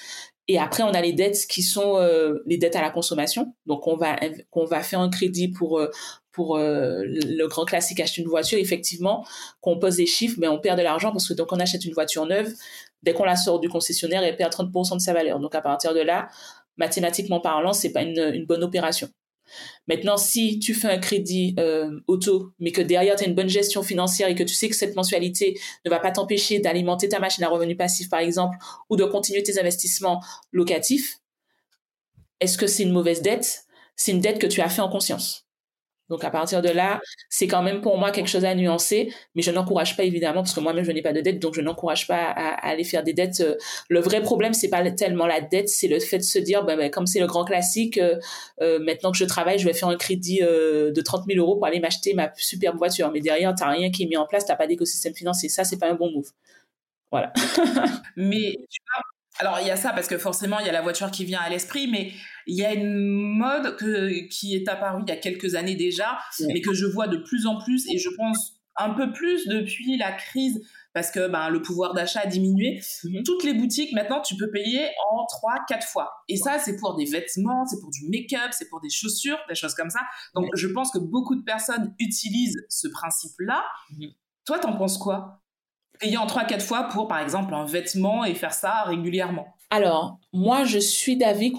[0.49, 3.55] Et après, on a les dettes qui sont euh, les dettes à la consommation.
[3.67, 4.17] Donc, on va,
[4.53, 5.89] on va faire un crédit pour, euh,
[6.33, 9.25] pour euh, le grand classique acheter une voiture, effectivement,
[9.61, 11.93] qu'on pose des chiffres, mais on perd de l'argent parce que donc on achète une
[11.93, 12.53] voiture neuve,
[13.03, 15.39] dès qu'on la sort du concessionnaire, elle perd 30% de sa valeur.
[15.41, 16.29] Donc à partir de là,
[16.77, 19.09] mathématiquement parlant, c'est pas une, bonne opération.
[19.87, 23.49] Maintenant, si tu fais un crédit euh, auto, mais que derrière tu as une bonne
[23.49, 27.19] gestion financière et que tu sais que cette mensualité ne va pas t'empêcher d'alimenter ta
[27.19, 28.57] machine à revenu passif, par exemple,
[28.89, 31.19] ou de continuer tes investissements locatifs,
[32.41, 33.65] est-ce que c'est une mauvaise dette?
[33.95, 35.47] C'est une dette que tu as fait en conscience.
[36.13, 39.41] Donc à partir de là, c'est quand même pour moi quelque chose à nuancer, mais
[39.41, 42.07] je n'encourage pas évidemment parce que moi-même je n'ai pas de dette, donc je n'encourage
[42.07, 43.43] pas à, aller faire des dettes.
[43.89, 46.91] Le vrai problème c'est pas tellement la dette, c'est le fait de se dire, ben,
[46.91, 48.19] comme c'est le grand classique, euh,
[48.61, 51.57] euh, maintenant que je travaille, je vais faire un crédit euh, de 30 000 euros
[51.57, 54.45] pour aller m'acheter ma superbe voiture, mais derrière t'as rien qui est mis en place,
[54.45, 56.29] t'as pas d'écosystème financier, ça c'est pas un bon move.
[57.11, 57.33] Voilà.
[58.17, 59.03] mais tu vois,
[59.39, 61.41] alors il y a ça parce que forcément il y a la voiture qui vient
[61.41, 62.13] à l'esprit, mais
[62.47, 66.19] il y a une mode que, qui est apparue il y a quelques années déjà,
[66.41, 69.97] mais que je vois de plus en plus et je pense un peu plus depuis
[69.99, 70.63] la crise
[70.95, 72.81] parce que ben, le pouvoir d'achat a diminué.
[73.05, 73.23] Mhm.
[73.25, 76.11] Toutes les boutiques, maintenant, tu peux payer en 3, 4 fois.
[76.29, 79.55] Et ça, c'est pour des vêtements, c'est pour du make-up, c'est pour des chaussures, des
[79.55, 80.01] choses comme ça.
[80.35, 83.65] Donc, je pense que beaucoup de personnes utilisent ce principe-là.
[83.97, 84.11] Mhm.
[84.45, 85.42] Toi, t'en penses quoi?
[86.03, 90.19] Payer en 3, 4 fois pour, par exemple, un vêtement et faire ça régulièrement Alors,
[90.33, 91.53] moi, je suis d'avis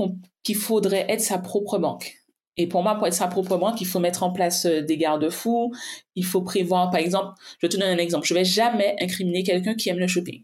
[0.44, 2.18] qu'il faudrait être sa propre banque.
[2.58, 4.98] Et pour moi, pour être sa propre banque, il faut mettre en place euh, des
[4.98, 5.72] garde-fous.
[6.16, 8.28] Il faut prévoir, par exemple, je te donne un exemple.
[8.28, 10.44] Je vais jamais incriminer quelqu'un qui aime le shopping.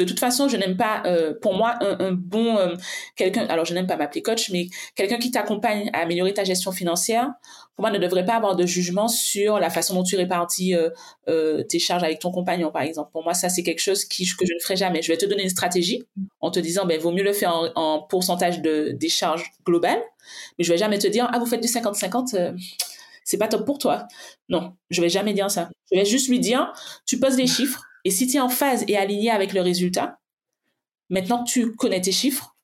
[0.00, 2.74] De toute façon, je n'aime pas, euh, pour moi, un, bon euh,
[3.16, 3.44] quelqu'un.
[3.50, 7.28] Alors, je n'aime pas m'appeler coach, mais quelqu'un qui t'accompagne à améliorer ta gestion financière,
[7.76, 10.74] pour moi, ne devrait pas avoir de jugement sur la façon dont tu répartis
[11.28, 13.10] euh, tes charges avec ton compagnon, par exemple.
[13.12, 15.02] Pour moi, ça, c'est quelque chose que je ne ferai jamais.
[15.02, 16.02] Je vais te donner une stratégie
[16.40, 20.00] en te disant, ben, vaut mieux le faire en, en pourcentage de des charges globales,
[20.58, 22.54] mais je vais jamais te dire, ah, vous faites du 50-50
[23.30, 24.08] c'est pas top pour toi.
[24.48, 25.68] Non, je vais jamais dire ça.
[25.92, 26.72] Je vais juste lui dire,
[27.06, 30.18] tu poses des chiffres, et si tu es en phase et aligné avec le résultat,
[31.08, 32.56] maintenant que tu connais tes chiffres,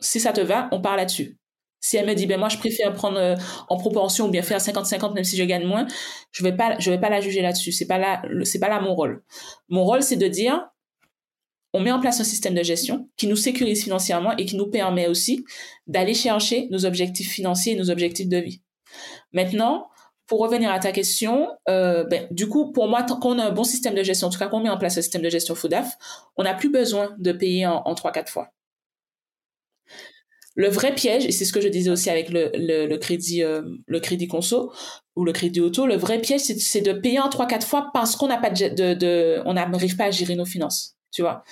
[0.00, 1.38] si ça te va, on part là-dessus.
[1.80, 3.36] Si elle me dit, ben moi je préfère prendre euh,
[3.68, 5.86] en proportion ou bien faire 50-50 même si je gagne moins,
[6.32, 7.70] je vais vais pas la juger là-dessus.
[7.70, 8.22] C'est pas là,
[8.60, 9.22] pas là mon rôle.
[9.68, 10.68] Mon rôle, c'est de dire,
[11.72, 14.68] on met en place un système de gestion qui nous sécurise financièrement et qui nous
[14.68, 15.44] permet aussi
[15.86, 18.62] d'aller chercher nos objectifs financiers et nos objectifs de vie.
[19.32, 19.88] Maintenant,
[20.26, 23.52] pour revenir à ta question, euh, ben, du coup, pour moi, tant qu'on a un
[23.52, 25.54] bon système de gestion, en tout cas qu'on met en place un système de gestion
[25.54, 25.96] FODAF,
[26.36, 28.48] on n'a plus besoin de payer en, trois, 3-4 fois.
[30.56, 33.62] Le vrai piège, et c'est ce que je disais aussi avec le, le, crédit, euh,
[33.86, 34.72] le crédit conso
[35.14, 38.28] ou le crédit auto, le vrai piège, c'est de payer en 3-4 fois parce qu'on
[38.28, 40.96] de, de, n'arrive pas à gérer nos finances.
[41.12, 41.44] Tu vois,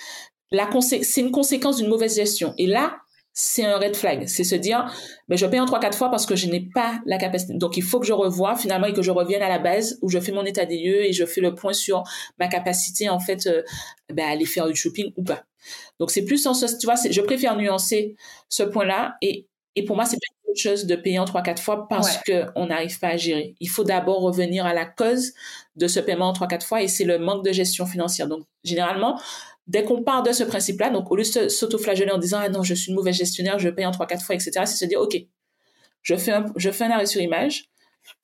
[0.81, 2.53] c'est une conséquence d'une mauvaise gestion.
[2.57, 2.97] Et là,
[3.37, 4.27] c'est un red flag.
[4.27, 4.89] C'est se dire,
[5.27, 7.53] mais je paye en trois, quatre fois parce que je n'ai pas la capacité.
[7.53, 10.09] Donc, il faut que je revoie finalement et que je revienne à la base où
[10.09, 12.03] je fais mon état des lieux et je fais le point sur
[12.39, 13.61] ma capacité, en fait, euh,
[14.11, 15.43] ben, à aller faire du shopping ou pas.
[15.99, 18.15] Donc, c'est plus en ce, tu vois, je préfère nuancer
[18.47, 21.61] ce point-là et, et pour moi, c'est pas une chose de payer en trois, quatre
[21.61, 23.55] fois parce que qu'on n'arrive pas à gérer.
[23.59, 25.33] Il faut d'abord revenir à la cause
[25.75, 28.29] de ce paiement en trois, quatre fois et c'est le manque de gestion financière.
[28.29, 29.19] Donc, généralement,
[29.67, 32.63] dès qu'on part de ce principe-là, donc au lieu de s'auto-flageller en disant ah non
[32.63, 34.51] je suis une mauvaise gestionnaire, je paye en trois quatre fois, etc.
[34.65, 35.17] C'est se dire ok,
[36.01, 37.65] je fais un, arrêt sur image,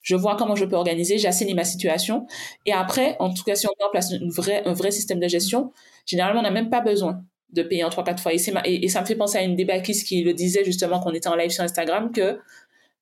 [0.02, 2.26] je vois comment je peux organiser, j'assainis ma situation,
[2.66, 5.72] et après, en tout cas si on met en place un vrai système de gestion,
[6.06, 8.32] généralement on n'a même pas besoin de payer en trois quatre fois.
[8.32, 11.28] Et, et, ça me fait penser à une débaquiste qui le disait justement qu'on était
[11.28, 12.38] en live sur Instagram que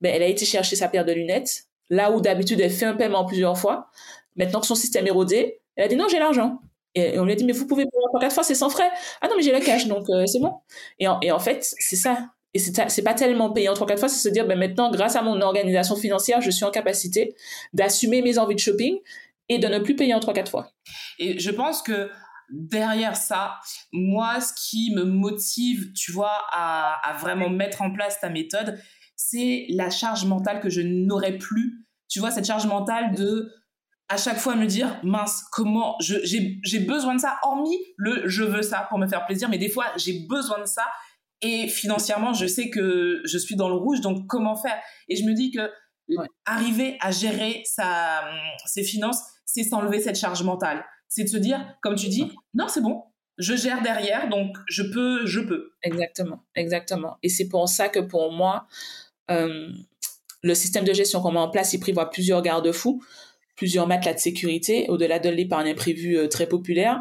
[0.00, 2.94] ben, elle a été chercher sa paire de lunettes là où d'habitude elle fait un
[2.94, 3.90] paiement plusieurs fois.
[4.36, 6.60] Maintenant que son système est rodé, elle a dit non j'ai l'argent.
[6.94, 8.90] Et, on lui a dit, mais vous pouvez payer trois, quatre fois, c'est sans frais.
[9.20, 10.54] Ah non, mais j'ai le cash, donc euh, c'est bon.
[10.98, 12.30] Et en, et en fait, c'est ça.
[12.52, 15.22] Et c'est pas tellement payant trois, quatre fois, c'est se dire, ben maintenant, grâce à
[15.22, 17.36] mon organisation financière, je suis en capacité
[17.72, 18.98] d'assumer mes envies de shopping
[19.48, 20.72] et de ne plus payer en trois, quatre fois.
[21.20, 22.10] Et je pense que
[22.50, 23.54] derrière ça,
[23.92, 28.80] moi, ce qui me motive, tu vois, à, à vraiment mettre en place ta méthode,
[29.14, 31.86] c'est la charge mentale que je n'aurais plus.
[32.08, 33.52] Tu vois, cette charge mentale de
[34.10, 38.62] à chaque fois me dire mince comment j'ai besoin de ça hormis le je veux
[38.62, 40.84] ça pour me faire plaisir mais des fois j'ai besoin de ça.
[41.42, 44.76] Et financièrement je sais que je suis dans le rouge donc comment faire?
[45.08, 45.70] Et je me dis que
[46.44, 48.24] arriver à gérer sa
[48.66, 50.84] ses finances c'est s'enlever cette charge mentale.
[51.08, 53.04] C'est de se dire comme tu dis non c'est bon
[53.38, 55.70] je gère derrière donc je peux je peux.
[55.84, 57.16] Exactement exactement.
[57.22, 58.66] Et c'est pour ça que pour moi
[59.30, 59.68] euh,
[60.42, 63.00] le système de gestion qu'on met en place il prévoit plusieurs garde-fous
[63.60, 66.98] plusieurs matelas de sécurité au-delà de l'épargne imprévue euh, très populaire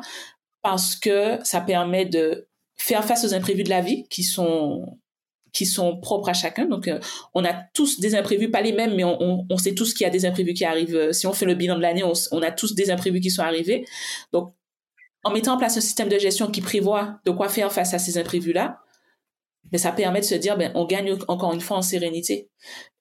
[0.62, 5.00] parce que ça permet de faire face aux imprévus de la vie qui sont
[5.54, 6.66] qui sont propres à chacun.
[6.66, 7.00] Donc, euh,
[7.34, 10.08] on a tous des imprévus, pas les mêmes, mais on, on, sait tous qu'il y
[10.08, 10.96] a des imprévus qui arrivent.
[10.96, 13.32] Euh, si on fait le bilan de l'année, on, on, a tous des imprévus qui
[13.32, 13.86] sont arrivés.
[14.34, 14.54] Donc,
[15.24, 18.00] en mettant en place un système de gestion qui prévoit de quoi faire face à
[18.00, 18.80] ces imprévus-là,
[19.72, 22.50] mais ça permet de se dire, ben, on gagne encore une fois en sérénité.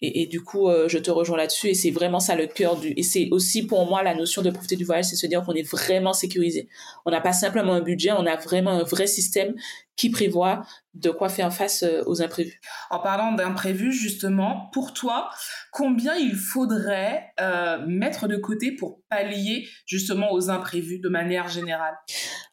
[0.01, 1.69] Et, et du coup, euh, je te rejoins là-dessus.
[1.69, 2.93] Et c'est vraiment ça le cœur du.
[2.97, 5.55] Et c'est aussi pour moi la notion de profiter du voyage, c'est se dire qu'on
[5.55, 6.69] est vraiment sécurisé.
[7.05, 9.55] On n'a pas simplement un budget, on a vraiment un vrai système
[9.99, 10.63] qui prévoit
[10.95, 12.61] de quoi faire face euh, aux imprévus.
[12.91, 15.29] En parlant d'imprévus, justement, pour toi,
[15.73, 21.95] combien il faudrait euh, mettre de côté pour pallier justement aux imprévus de manière générale?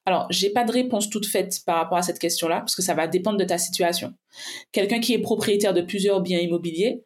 [0.06, 2.94] Alors, j'ai pas de réponse toute faite par rapport à cette question-là, parce que ça
[2.94, 4.14] va dépendre de ta situation.
[4.72, 7.04] Quelqu'un qui est propriétaire de plusieurs biens immobiliers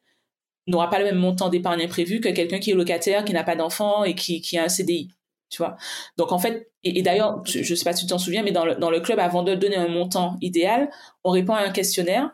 [0.68, 3.56] n'aura pas le même montant d'épargne imprévu que quelqu'un qui est locataire, qui n'a pas
[3.56, 5.10] d'enfant et qui, qui a un CDI
[5.50, 5.76] tu vois.
[6.18, 8.66] Donc en fait, et, d'ailleurs, je, ne sais pas si tu t'en souviens, mais dans
[8.66, 10.90] le, dans le club, avant de donner un montant idéal,
[11.24, 12.30] on répond à un questionnaire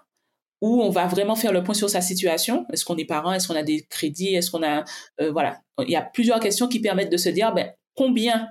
[0.62, 2.66] où on va vraiment faire le point sur sa situation.
[2.72, 3.34] Est-ce qu'on est parent?
[3.34, 4.36] Est-ce qu'on a des crédits?
[4.36, 4.84] Est-ce qu'on a
[5.22, 8.48] euh, voilà Il y a plusieurs questions qui permettent de se dire ben combien.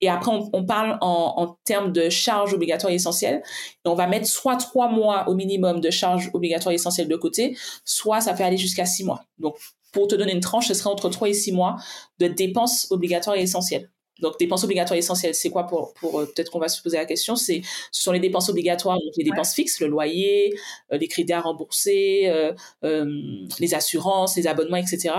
[0.00, 3.42] Et après, on, parle en, en, termes de charges obligatoires et essentielles.
[3.84, 7.56] On va mettre soit trois mois au minimum de charges obligatoires et essentielles de côté,
[7.84, 9.22] soit ça peut aller jusqu'à six mois.
[9.38, 9.56] Donc,
[9.92, 11.76] pour te donner une tranche, ce serait entre trois et six mois
[12.18, 13.90] de dépenses obligatoires et essentielles.
[14.20, 17.04] Donc, dépenses obligatoires essentielles, c'est quoi pour, pour euh, peut-être qu'on va se poser la
[17.04, 17.60] question, c'est
[17.92, 20.54] ce sont les dépenses obligatoires, donc les dépenses fixes, le loyer,
[20.92, 22.52] euh, les crédits à rembourser, euh,
[23.58, 25.14] les assurances, les abonnements, etc.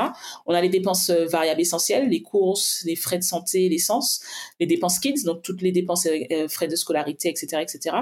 [0.46, 4.22] On a les dépenses variables essentielles, les courses, les frais de santé, l'essence,
[4.60, 6.08] les dépenses kids, donc toutes les dépenses
[6.50, 7.98] frais de scolarité, etc., etc.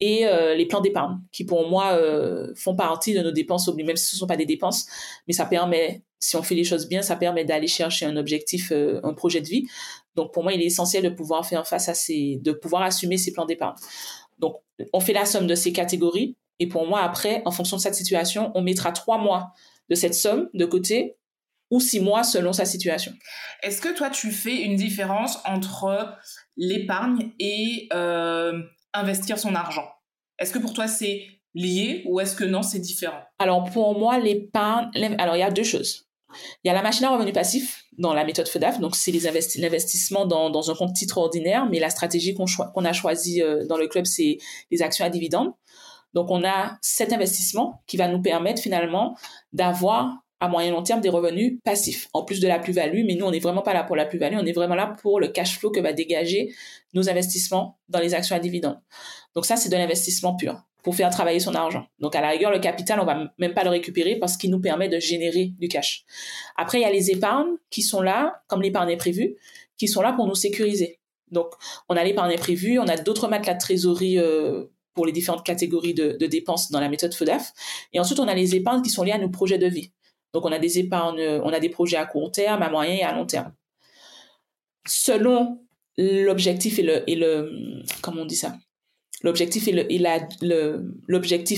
[0.00, 0.24] Et
[0.56, 1.98] les plans d'épargne, qui pour moi
[2.56, 4.86] font partie de nos dépenses, même si ce ne sont pas des dépenses,
[5.26, 8.72] mais ça permet si on fait les choses bien, ça permet d'aller chercher un objectif,
[8.72, 9.66] un projet de vie.
[10.14, 13.16] Donc pour moi, il est essentiel de pouvoir faire face à ces, de pouvoir assumer
[13.16, 13.76] ces plans d'épargne.
[14.38, 14.56] Donc
[14.92, 17.94] on fait la somme de ces catégories et pour moi après, en fonction de cette
[17.94, 19.52] situation, on mettra trois mois
[19.88, 21.16] de cette somme de côté
[21.70, 23.12] ou six mois selon sa situation.
[23.62, 26.14] Est-ce que toi tu fais une différence entre
[26.56, 29.88] l'épargne et euh, investir son argent?
[30.38, 33.22] Est-ce que pour toi c'est lié ou est-ce que non c'est différent?
[33.38, 36.06] Alors pour moi l'épargne, alors il y a deux choses.
[36.64, 40.26] Il y a la machine à revenu passif dans la méthode FEDAF, donc c'est l'investissement
[40.26, 43.86] dans, dans, un compte titre ordinaire, mais la stratégie qu'on a choisie euh, dans le
[43.88, 44.38] club, c'est
[44.70, 45.52] les actions à dividendes.
[46.14, 49.16] Donc on a cet investissement qui va nous permettre finalement
[49.52, 53.24] d'avoir à moyen long terme des revenus passifs, en plus de la plus-value, mais nous,
[53.24, 55.56] on n'est vraiment pas là pour la plus-value, on est vraiment là pour le cash
[55.56, 56.52] flow que va dégager
[56.94, 58.80] nos investissements dans les actions à dividendes.
[59.36, 61.86] Donc ça, c'est de l'investissement pur pour faire travailler son argent.
[62.00, 64.60] Donc à la rigueur, le capital, on va même pas le récupérer parce qu'il nous
[64.60, 66.04] permet de générer du cash.
[66.56, 69.36] Après, il y a les épargnes qui sont là, comme l'épargne prévue,
[69.78, 70.98] qui sont là pour nous sécuriser.
[71.30, 71.52] Donc
[71.88, 75.94] on a l'épargne prévue, on a d'autres matelas de trésorerie euh, pour les différentes catégories
[75.94, 77.52] de, de, dépenses dans la méthode FEDAF.
[77.92, 79.92] Et ensuite, on a les épargnes qui sont liées à nos projets de vie.
[80.32, 83.02] Donc on a des épargnes, on a des projets à court terme, à moyen et
[83.02, 83.52] à long terme.
[84.86, 85.60] Selon
[85.96, 88.56] l'objectif et le, comment on dit ça?
[89.22, 89.66] L'objectif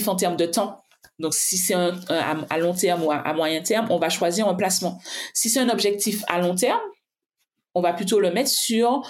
[0.09, 0.81] en termes de temps.
[1.19, 4.55] Donc, si c'est un, à, long terme ou à, moyen terme, on va choisir un
[4.55, 5.01] placement.
[5.33, 6.81] Si c'est un objectif à long terme,
[7.75, 9.03] on va plutôt le mettre sur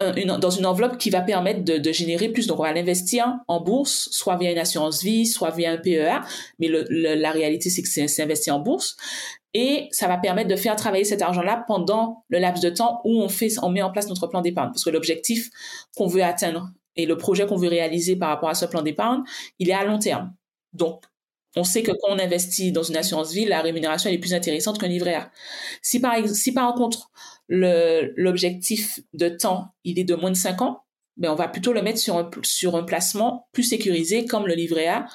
[0.00, 2.46] une, dans une enveloppe qui va permettre de, de générer plus.
[2.46, 6.20] Donc, on va l'investir en bourse, soit via une assurance vie, soit via un PEA.
[6.58, 8.96] Mais le, la réalité, c'est que c'est investi en bourse.
[9.54, 13.22] Et ça va permettre de faire travailler cet argent-là pendant le laps de temps où
[13.22, 14.68] on fait, on met en place notre plan d'épargne.
[14.68, 15.48] Parce que l'objectif
[15.96, 19.22] qu'on veut atteindre et le projet qu'on veut réaliser par rapport à ce plan d'épargne,
[19.58, 20.34] il est à long terme.
[20.74, 21.04] Donc,
[21.56, 24.78] on sait que quand on investit dans une assurance vie, la rémunération est plus intéressante
[24.78, 25.26] qu'un livret.
[25.80, 27.10] Si par, si par contre,
[27.48, 30.82] l'objectif de temps, il est de moins de 5 ans,
[31.24, 34.86] on va plutôt le mettre sur un, sur un placement plus sécurisé comme le livret
[34.86, 35.06] A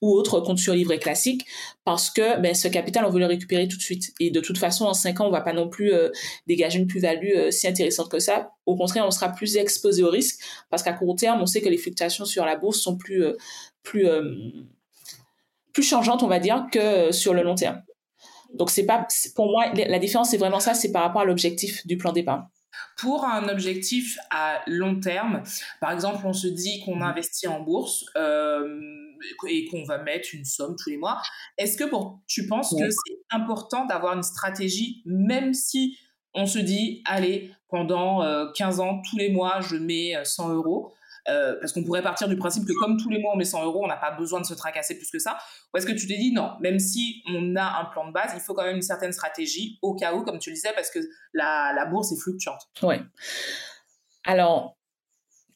[0.00, 1.44] ou autre compte sur livret classique
[1.84, 4.14] parce que ben, ce capital, on veut le récupérer tout de suite.
[4.18, 6.08] Et de toute façon, en 5 ans, on va pas non plus euh,
[6.46, 8.52] dégager une plus-value euh, si intéressante que ça.
[8.64, 11.68] Au contraire, on sera plus exposé au risque parce qu'à court terme, on sait que
[11.68, 13.36] les fluctuations sur la bourse sont plus, euh,
[13.82, 14.06] plus,
[15.74, 17.82] plus changeantes, on va dire, que sur le long terme.
[18.54, 21.86] Donc, c'est pas, pour moi, la différence, c'est vraiment ça, c'est par rapport à l'objectif
[21.86, 22.42] du plan d'épargne.
[22.98, 25.42] Pour un objectif à long terme,
[25.80, 27.02] par exemple, on se dit qu'on mmh.
[27.02, 28.78] investit en bourse euh,
[29.48, 31.20] et qu'on va mettre une somme tous les mois.
[31.58, 35.96] Est-ce que pour, tu penses que c'est important d'avoir une stratégie, même si
[36.34, 38.20] on se dit, allez, pendant
[38.52, 40.92] 15 euh, ans, tous les mois, je mets 100 euros
[41.28, 43.64] euh, parce qu'on pourrait partir du principe que comme tous les mois on met 100
[43.64, 45.38] euros, on n'a pas besoin de se tracasser plus que ça.
[45.72, 48.32] Ou est-ce que tu t'es dit non, même si on a un plan de base,
[48.34, 50.90] il faut quand même une certaine stratégie au cas où, comme tu le disais, parce
[50.90, 51.00] que
[51.34, 52.62] la, bourse est fluctuante.
[52.82, 52.96] Oui.
[54.24, 54.76] Alors,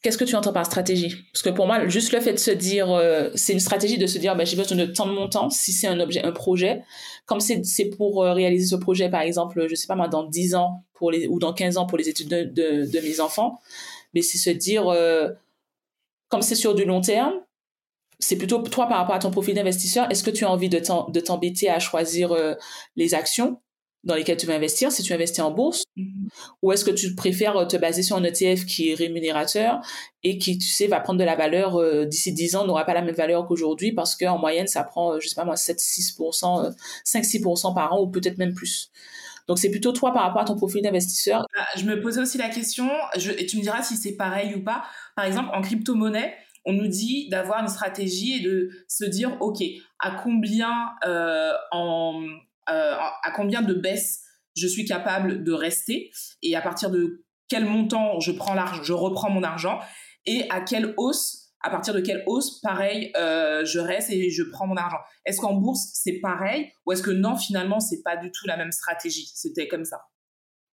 [0.01, 1.15] qu'est-ce que tu entends par stratégie?
[1.33, 4.07] Parce que pour moi, juste le fait de se dire, euh, c'est une stratégie de
[4.07, 6.83] se dire, bah, j'ai besoin de tant de montant si c'est un objet, un projet.
[7.25, 10.55] Comme c'est pour euh, réaliser ce projet, par exemple, je sais pas moi, dans 10
[10.55, 12.43] ans pour les, ou dans 15 ans pour les études de,
[12.85, 13.59] de, mes enfants,
[14.13, 14.87] mais c'est se dire,
[16.35, 17.33] comme c'est sur du long terme,
[18.19, 20.79] c'est plutôt toi par rapport à ton profil d'investisseur, est-ce que tu as envie de
[21.19, 22.35] t'embêter à choisir
[22.97, 23.61] les actions
[24.05, 26.27] dans lesquels tu veux investir, si tu investis en bourse, mm-hmm.
[26.61, 29.81] ou est-ce que tu préfères te baser sur un ETF qui est rémunérateur
[30.23, 32.93] et qui, tu sais, va prendre de la valeur euh, d'ici 10 ans, n'aura pas
[32.93, 36.75] la même valeur qu'aujourd'hui parce qu'en moyenne, ça prend, euh, je sais pas moi, 7-6%,
[37.05, 38.91] 5-6% euh, par an ou peut-être même plus.
[39.47, 41.45] Donc, c'est plutôt toi par rapport à ton profil d'investisseur.
[41.57, 42.89] Ah, je me posais aussi la question,
[43.37, 44.83] et tu me diras si c'est pareil ou pas.
[45.15, 49.61] Par exemple, en crypto-monnaie, on nous dit d'avoir une stratégie et de se dire, OK,
[49.99, 50.71] à combien
[51.71, 52.23] en,
[52.69, 54.23] euh, à combien de baisses
[54.55, 59.29] je suis capable de rester et à partir de quel montant je prends je reprends
[59.29, 59.79] mon argent
[60.25, 64.43] et à quelle hausse, à partir de quelle hausse, pareil, euh, je reste et je
[64.43, 64.99] prends mon argent.
[65.25, 68.55] Est-ce qu'en bourse c'est pareil ou est-ce que non finalement c'est pas du tout la
[68.55, 69.31] même stratégie?
[69.33, 70.01] C'était comme ça.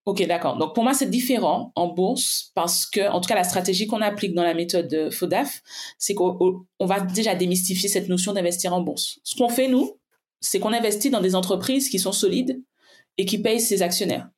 [0.04, 0.58] Ok, d'accord.
[0.58, 4.02] Donc pour moi, c'est différent en bourse parce que, en tout cas, la stratégie qu'on
[4.02, 5.62] applique dans la méthode FODAF,
[5.96, 9.20] c'est qu'on va déjà démystifier cette notion d'investir en bourse.
[9.22, 9.98] Ce qu'on fait, nous,
[10.40, 12.60] c'est qu'on investit dans des entreprises qui sont solides
[13.16, 14.28] et qui payent ses actionnaires,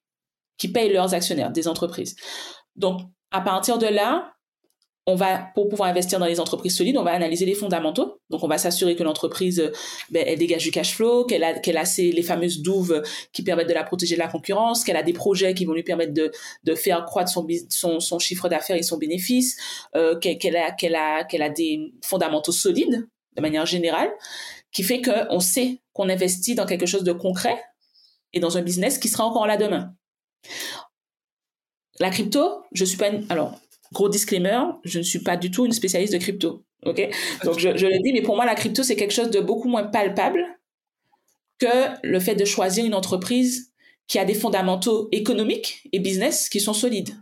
[0.58, 2.14] qui payent leurs actionnaires des entreprises.
[2.76, 4.33] Donc, à partir de là,
[5.06, 8.20] on va, pour pouvoir investir dans les entreprises solides, on va analyser les fondamentaux.
[8.30, 9.70] Donc, on va s'assurer que l'entreprise,
[10.10, 13.68] ben, elle dégage du cash flow, qu'elle a, qu'elle a les fameuses douves qui permettent
[13.68, 16.32] de la protéger de la concurrence, qu'elle a des projets qui vont lui permettre de,
[16.64, 19.58] de faire croître son, son, chiffre d'affaires et son bénéfice,
[19.94, 24.10] euh, qu'elle, a, qu'elle a, qu'elle a des fondamentaux solides de manière générale,
[24.72, 27.60] qui fait qu'on sait qu'on investit dans quelque chose de concret
[28.32, 29.94] et dans un business qui sera encore là demain.
[32.00, 33.60] La crypto, je suis pas alors
[33.94, 37.08] gros disclaimer, je ne suis pas du tout une spécialiste de crypto, ok?
[37.44, 39.68] Donc je, je le dis, mais pour moi la crypto c'est quelque chose de beaucoup
[39.68, 40.44] moins palpable
[41.58, 41.66] que
[42.02, 43.72] le fait de choisir une entreprise
[44.06, 47.14] qui a des fondamentaux économiques et business qui sont solides.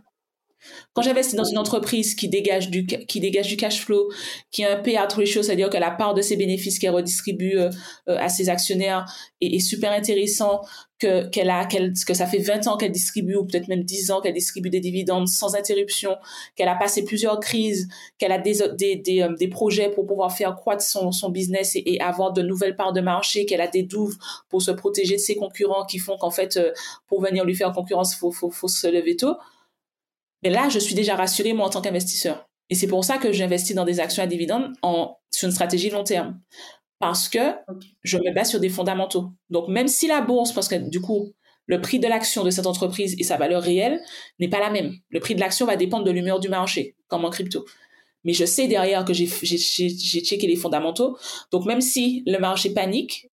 [0.93, 4.09] Quand j'investis dans une entreprise qui dégage du, qui dégage du cash flow,
[4.51, 7.69] qui a un payout ratio, c'est-à-dire que la part de ses bénéfices qu'elle redistribue euh,
[8.09, 9.05] euh, à ses actionnaires
[9.41, 10.61] est, super intéressant,
[10.99, 14.11] que, qu'elle a, qu'elle, que ça fait 20 ans qu'elle distribue, ou peut-être même 10
[14.11, 16.15] ans qu'elle distribue des dividendes sans interruption,
[16.55, 17.87] qu'elle a passé plusieurs crises,
[18.19, 21.75] qu'elle a des, des, des, euh, des, projets pour pouvoir faire croître son, son business
[21.75, 24.15] et, avoir de nouvelles parts de marché, qu'elle a des douves
[24.49, 26.59] pour se protéger de ses concurrents qui font qu'en fait,
[27.07, 29.35] pour venir lui faire concurrence, faut, faut, faut se lever tôt.
[30.43, 32.47] Et là, je suis déjà rassurée, moi, en tant qu'investisseur.
[32.69, 35.89] Et c'est pour ça que j'investis dans des actions à dividendes en, sur une stratégie
[35.89, 36.39] long terme.
[36.99, 37.55] Parce que
[38.03, 39.29] je me base sur des fondamentaux.
[39.49, 41.33] Donc, même si la bourse, parce que du coup,
[41.65, 44.01] le prix de l'action de cette entreprise et sa valeur réelle
[44.39, 44.93] n'est pas la même.
[45.09, 47.65] Le prix de l'action va dépendre de l'humeur du marché, comme en crypto.
[48.23, 51.17] Mais je sais derrière que j'ai checké les fondamentaux.
[51.51, 53.29] Donc, même si le marché panique,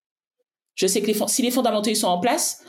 [0.74, 2.64] je sais que les, si les fondamentaux ils sont en place,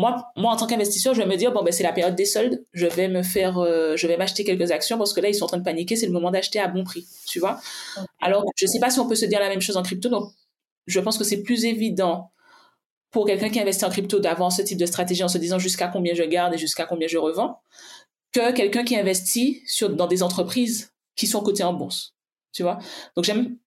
[0.00, 2.24] moi, moi en tant qu'investisseur, je vais me dire bon ben c'est la période des
[2.24, 5.34] soldes, je vais me faire, euh, je vais m'acheter quelques actions parce que là ils
[5.34, 7.60] sont en train de paniquer, c'est le moment d'acheter à bon prix, tu vois.
[8.18, 10.32] Alors je sais pas si on peut se dire la même chose en crypto, donc
[10.86, 12.32] je pense que c'est plus évident
[13.10, 15.88] pour quelqu'un qui investit en crypto d'avoir ce type de stratégie en se disant jusqu'à
[15.88, 17.60] combien je garde et jusqu'à combien je revends,
[18.32, 22.14] que quelqu'un qui investit sur dans des entreprises qui sont cotées en bourse,
[22.52, 22.78] tu vois.
[23.16, 23.58] Donc j'aime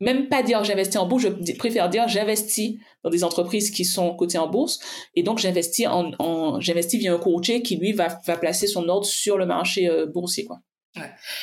[0.00, 4.14] même pas dire j'investis en bourse, je préfère dire j'investis dans des entreprises qui sont
[4.14, 4.78] cotées en bourse
[5.14, 9.06] et donc j'investis en, j'investis via un courtier qui lui va, va placer son ordre
[9.06, 10.60] sur le marché euh, boursier quoi.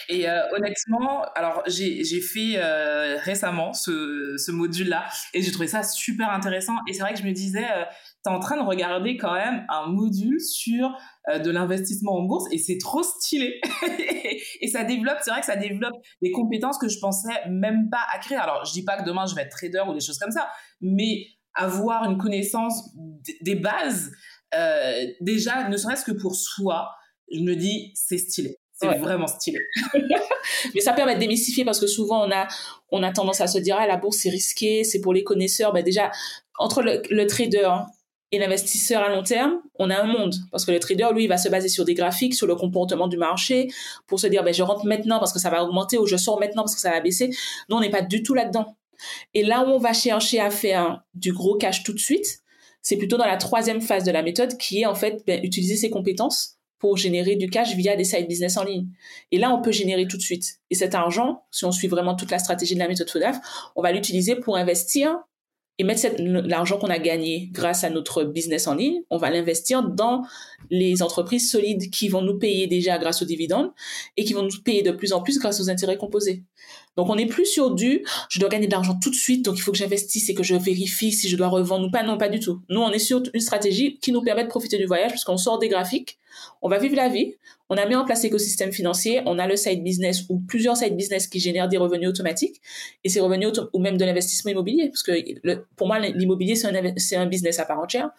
[0.09, 6.29] Et euh, honnêtement, alors j'ai fait euh, récemment ce, module-là et j'ai trouvé ça super
[6.29, 6.75] intéressant.
[6.87, 7.83] Et c'est vrai que je me disais, euh,
[8.23, 10.95] tu es en train de regarder quand même un module sur
[11.29, 13.59] euh, de l'investissement en bourse et c'est trop stylé.
[14.61, 18.05] et ça développe, c'est vrai que ça développe des compétences que je pensais même pas
[18.13, 18.41] acquérir.
[18.41, 20.49] Alors je dis pas que demain je vais être trader ou des choses comme ça,
[20.81, 22.91] mais avoir une connaissance
[23.41, 24.11] des bases,
[25.21, 26.91] déjà, ne serait-ce que pour soi,
[27.31, 28.57] je me dis c'est stylé.
[28.77, 29.59] C'est vraiment stylé.
[30.73, 32.47] Mais ça permet de démystifier parce que souvent on a,
[32.91, 35.71] on a tendance à se dire ah la bourse c'est risqué, c'est pour les connaisseurs.
[35.71, 36.11] Ben déjà
[36.57, 37.69] entre le, le trader
[38.31, 40.35] et l'investisseur à long terme, on a un monde.
[40.51, 43.07] Parce que le trader, lui, il va se baser sur des graphiques, sur le comportement
[43.07, 43.69] du marché,
[44.07, 46.39] pour se dire, ben, je rentre maintenant parce que ça va augmenter ou je sors
[46.39, 47.29] maintenant parce que ça va baisser.
[47.69, 48.75] Nous, on n'est pas du tout là-dedans.
[49.33, 52.39] Et là où on va chercher à faire du gros cash tout de suite,
[52.81, 55.75] c'est plutôt dans la troisième phase de la méthode qui est en fait ben, utiliser
[55.75, 58.87] ses compétences pour générer du cash via des side business en ligne.
[59.31, 60.59] Et là, on peut générer tout de suite.
[60.69, 63.39] Et cet argent, si on suit vraiment toute la stratégie de la méthode FODAF,
[63.75, 65.17] on va l'utiliser pour investir
[65.77, 69.83] et mettre l'argent qu'on a gagné grâce à notre business en ligne, on va l'investir
[69.83, 70.23] dans
[70.69, 73.71] les entreprises solides qui vont nous payer déjà grâce aux dividendes
[74.15, 76.43] et qui vont nous payer de plus en plus grâce aux intérêts composés.
[76.97, 79.57] Donc on n'est plus sur du je dois gagner de l'argent tout de suite, donc
[79.57, 82.03] il faut que j'investisse et que je vérifie si je dois revendre ou pas.
[82.03, 82.61] Non, pas du tout.
[82.69, 85.59] Nous, on est sur une stratégie qui nous permet de profiter du voyage puisqu'on sort
[85.59, 86.17] des graphiques,
[86.61, 87.35] on va vivre la vie,
[87.69, 90.95] on a mis en place l'écosystème financier, on a le side business ou plusieurs side
[90.95, 92.61] business qui génèrent des revenus automatiques
[93.03, 97.25] et ces revenus ou même de l'investissement immobilier parce que pour moi l'immobilier c'est un,
[97.25, 98.11] business à part entière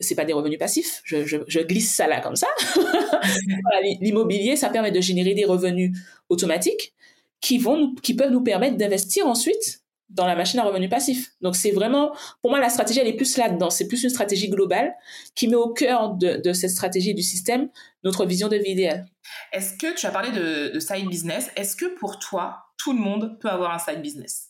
[0.00, 2.46] c'est pas des revenus passifs, je, glisse ça là comme ça.
[4.00, 5.90] L'immobilier, ça permet de générer des revenus
[6.28, 6.94] automatiques
[7.40, 11.32] qui vont qui peuvent nous permettre d'investir ensuite dans la machine à revenus passifs.
[11.40, 13.70] Donc c'est vraiment, pour moi, la stratégie, elle est plus là-dedans.
[13.70, 14.94] C'est plus une stratégie globale
[15.34, 17.68] qui met au cœur de, de, cette stratégie du système
[18.04, 19.06] notre vision de vie idéale.
[19.52, 22.98] Est-ce que tu as parlé de, de side business Est-ce que pour toi, tout le
[22.98, 24.48] monde peut avoir un side business?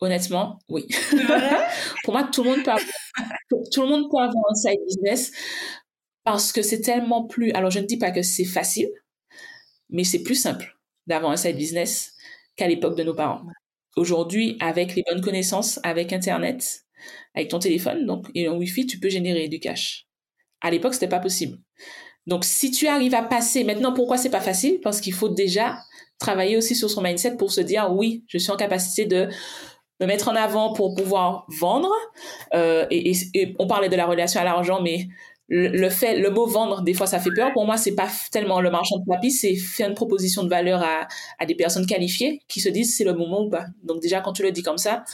[0.00, 0.86] Honnêtement, oui.
[2.04, 2.86] pour moi, tout le monde peut avoir,
[3.72, 5.32] tout le monde peut avoir un side business
[6.24, 7.52] parce que c'est tellement plus.
[7.52, 8.88] Alors, je ne dis pas que c'est facile,
[9.90, 10.76] mais c'est plus simple
[11.06, 12.14] d'avoir un side business
[12.58, 13.40] qu'à l'époque de nos parents.
[13.96, 16.82] Aujourd'hui, avec les bonnes connaissances, avec Internet,
[17.34, 20.06] avec ton téléphone, donc, et le Wi-Fi, tu peux générer du cash.
[20.60, 21.58] À l'époque, c'était pas possible.
[22.26, 24.80] Donc, si tu arrives à passer, maintenant, pourquoi c'est pas facile?
[24.82, 25.78] Parce qu'il faut déjà
[26.18, 29.28] travailler aussi sur son mindset pour se dire, oui, je suis en capacité de
[30.00, 31.92] me mettre en avant pour pouvoir vendre.
[32.54, 35.08] Euh, et, et, on parlait de la relation à l'argent, mais
[35.48, 37.52] le, fait, le mot vendre, des fois, ça fait peur.
[37.52, 40.82] Pour moi, c'est pas tellement le marchand de tapis, c'est faire une proposition de valeur
[40.82, 43.64] à, à des personnes qualifiées qui se disent c'est le moment ou pas.
[43.82, 45.04] Donc déjà, quand tu le dis comme ça,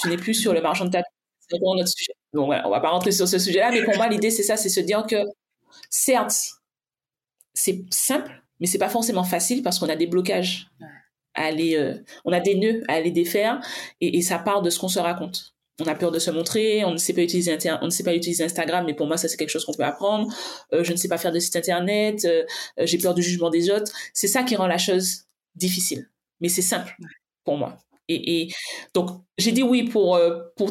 [0.00, 1.08] tu n'es plus sur le marchand de tapis.
[1.48, 2.12] C'est un autre sujet.
[2.32, 4.56] Donc voilà, on va pas rentrer sur ce sujet-là, mais pour moi, l'idée, c'est ça,
[4.56, 5.16] c'est se dire que,
[5.88, 6.36] certes,
[7.54, 10.68] c'est simple, mais c'est pas forcément facile parce qu'on a des blocages
[11.34, 13.60] à aller, euh, on a des nœuds à aller défaire
[14.00, 16.84] et, et ça part de ce qu'on se raconte on a peur de se montrer,
[16.84, 19.84] on ne sait pas utiliser Instagram, mais pour moi ça c'est quelque chose qu'on peut
[19.84, 20.32] apprendre.
[20.72, 22.44] Euh, je ne sais pas faire de site internet, euh,
[22.78, 23.92] euh, j'ai peur du jugement des autres.
[24.12, 25.24] C'est ça qui rend la chose
[25.54, 26.08] difficile,
[26.40, 26.94] mais c'est simple
[27.44, 27.78] pour moi.
[28.08, 28.48] Et,
[28.92, 30.18] donc j'ai dit oui pour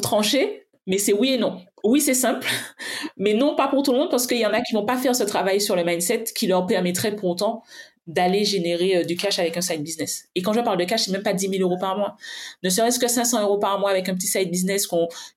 [0.01, 1.61] trancher, mais c'est oui et non.
[1.83, 2.45] Oui c'est simple,
[3.17, 4.97] mais non pas pour tout le monde parce qu'il y en a qui vont pas
[4.97, 7.63] faire ce travail sur le mindset qui leur permettrait pour autant
[8.09, 10.27] d'aller générer euh, du cash avec un side business.
[10.33, 12.17] Et quand je parle de cash, c'est même pas 10 000 euros par mois.
[12.63, 14.87] Ne serait-ce que 500 euros par mois avec un petit side business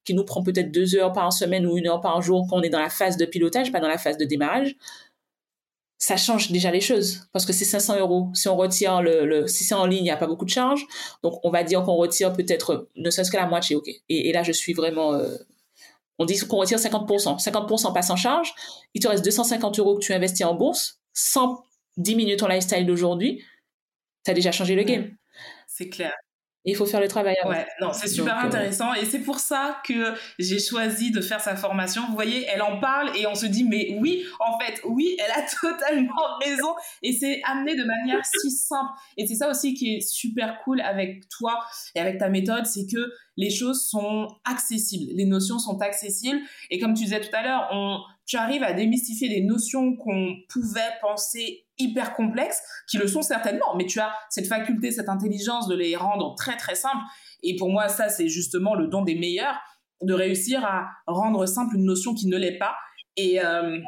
[0.05, 2.63] qui nous prend peut-être deux heures par semaine ou une heure par jour quand on
[2.63, 4.75] est dans la phase de pilotage, pas dans la phase de démarrage.
[5.99, 8.31] Ça change déjà les choses parce que c'est 500 euros.
[8.33, 10.85] Si on retire le, si c'est en ligne, il n'y a pas beaucoup de charges.
[11.23, 13.87] Donc, on va dire qu'on retire peut-être ne serait-ce que la moitié, ok.
[13.87, 15.37] Et, et là, je suis vraiment, euh,
[16.19, 17.39] on dit qu'on retire 50%.
[17.39, 18.55] 50% passe en charge.
[18.95, 21.63] Il te reste 250 euros que tu investis en bourse sans
[21.97, 23.45] diminuer ton lifestyle d'aujourd'hui,
[24.25, 25.11] tu as déjà changé le game.
[25.67, 26.13] C'est clair
[26.65, 27.35] il faut faire le travail.
[27.45, 31.41] Ouais, non, c'est super euh, intéressant et c'est pour ça que j'ai choisi de faire
[31.41, 32.03] sa formation.
[32.09, 35.31] Vous voyez, elle en parle et on se dit mais oui, en fait, oui, elle
[35.33, 38.93] a totalement raison et c'est amené de manière si simple.
[39.17, 41.59] Et c'est ça aussi qui est super cool avec toi
[41.95, 46.41] et avec ta méthode, c'est que les choses sont accessibles, les notions sont accessibles
[46.71, 50.35] et comme tu disais tout à l'heure, on tu arrives à démystifier des notions qu'on
[50.49, 55.69] pouvait penser hyper complexes, qui le sont certainement, mais tu as cette faculté, cette intelligence
[55.69, 57.03] de les rendre très très simples.
[57.43, 59.59] Et pour moi, ça, c'est justement le don des meilleurs,
[60.03, 62.75] de réussir à rendre simple une notion qui ne l'est pas.
[63.17, 63.79] Et, euh,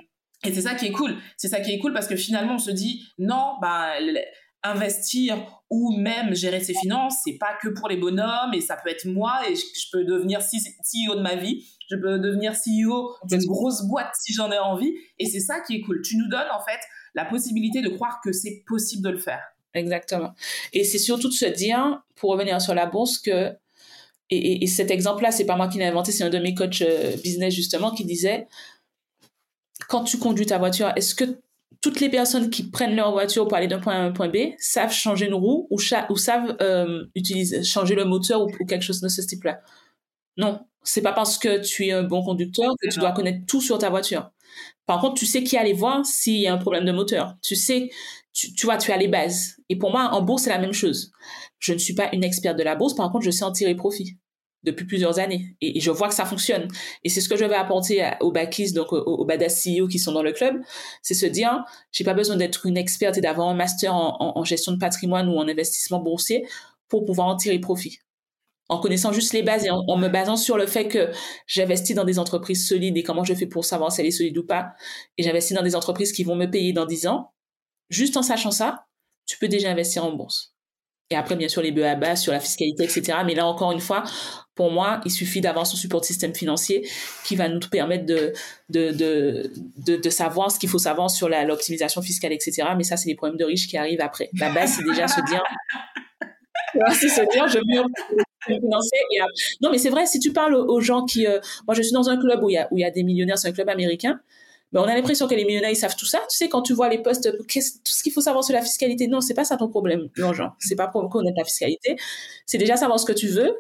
[0.45, 1.17] et c'est ça qui est cool.
[1.37, 3.95] C'est ça qui est cool parce que finalement, on se dit, non, bah,
[4.63, 8.91] investir ou même gérer ses finances, c'est pas que pour les bonhommes et ça peut
[8.91, 13.45] être moi et je, peux devenir CEO de ma vie, je peux devenir CEO d'une
[13.45, 16.01] grosse boîte si j'en ai envie et c'est ça qui est cool.
[16.03, 16.79] Tu nous donnes en fait
[17.17, 19.43] la possibilité de croire que c'est possible de le faire.
[19.75, 20.33] Exactement.
[20.73, 23.53] Et c'est surtout de se dire, pour revenir sur la bourse, que
[24.31, 26.83] et, et, cet exemple-là, c'est pas moi qui l'ai inventé, c'est un de mes coachs
[26.83, 28.47] euh, business justement qui disait
[29.89, 31.25] quand tu conduis ta voiture, est-ce que
[31.85, 34.31] toutes les personnes qui prennent leur voiture pour aller d'un point A à un point
[34.31, 38.81] B savent changer une roue ou, ou savent euh, utiliser, changer le moteur ou, quelque
[38.81, 39.61] chose de ce type-là.
[40.39, 43.61] Non, c'est pas parce que tu es un bon conducteur que tu dois connaître tout
[43.61, 44.31] sur ta voiture.
[44.87, 47.37] Par contre, tu sais qui aller voir s'il y a un problème de moteur.
[47.43, 47.91] Tu sais,
[48.33, 49.57] tu, tu vois, tu as les bases.
[49.69, 51.13] Et pour moi, en bourse, c'est la même chose.
[51.59, 53.75] Je ne suis pas une experte de la bourse, par contre, je sais en tirer
[53.75, 54.17] profit
[54.65, 55.57] depuis plusieurs années.
[55.61, 56.69] Et, je vois que ça fonctionne.
[57.05, 60.13] Et c'est ce que je vais apporter aux backis, donc aux, badass CEO qui sont
[60.13, 60.57] dans le club,
[61.03, 64.73] c'est se dire, j'ai pas besoin d'être une experte et d'avoir un master en, gestion
[64.73, 66.47] de patrimoine ou en investissement boursier
[66.89, 67.99] pour pouvoir en tirer profit.
[68.71, 71.11] En connaissant juste les bases et en, me basant sur le fait que
[71.47, 74.39] j'investis dans des entreprises solides et comment je fais pour savoir si elles sont solides
[74.39, 74.73] ou pas,
[75.19, 77.33] et j'investis dans des entreprises qui vont me payer dans 10 ans,
[77.91, 78.87] juste en sachant ça,
[79.27, 80.54] tu peux déjà investir en bourse.
[81.11, 83.19] Et après, bien sûr, les bas sur la fiscalité, etc.
[83.27, 84.05] Mais là, encore une fois,
[84.55, 86.89] pour moi, il suffit d'avoir son support de système financier
[87.25, 88.33] qui va nous permettre de,
[88.71, 92.69] de, de, de, savoir ce qu'il faut savoir sur l'optimisation fiscale, etc.
[92.77, 94.31] Mais ça, c'est les problèmes de riches qui arrivent après.
[94.39, 95.43] La base, c'est déjà se dire,
[96.99, 97.85] c'est se dire, je veux
[98.47, 98.97] financer.
[99.61, 102.09] Non, mais c'est vrai, si tu parles aux gens qui, euh, moi, je suis dans
[102.09, 103.69] un club où il y a, où il y a des millionnaires, c'est un club
[103.69, 104.21] américain.
[104.75, 106.19] Ben, on a l'impression que les millionnaires, ils savent tout ça.
[106.29, 109.07] Tu sais, quand tu vois les postes, tout ce qu'il faut savoir sur la fiscalité,
[109.07, 110.09] non, c'est pas ça ton problème,
[110.59, 111.95] Ce C'est pas pour connaître la fiscalité.
[112.45, 113.57] C'est déjà savoir ce que tu veux,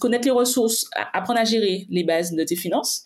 [0.00, 3.04] connaître les ressources, apprendre à gérer les bases de tes finances,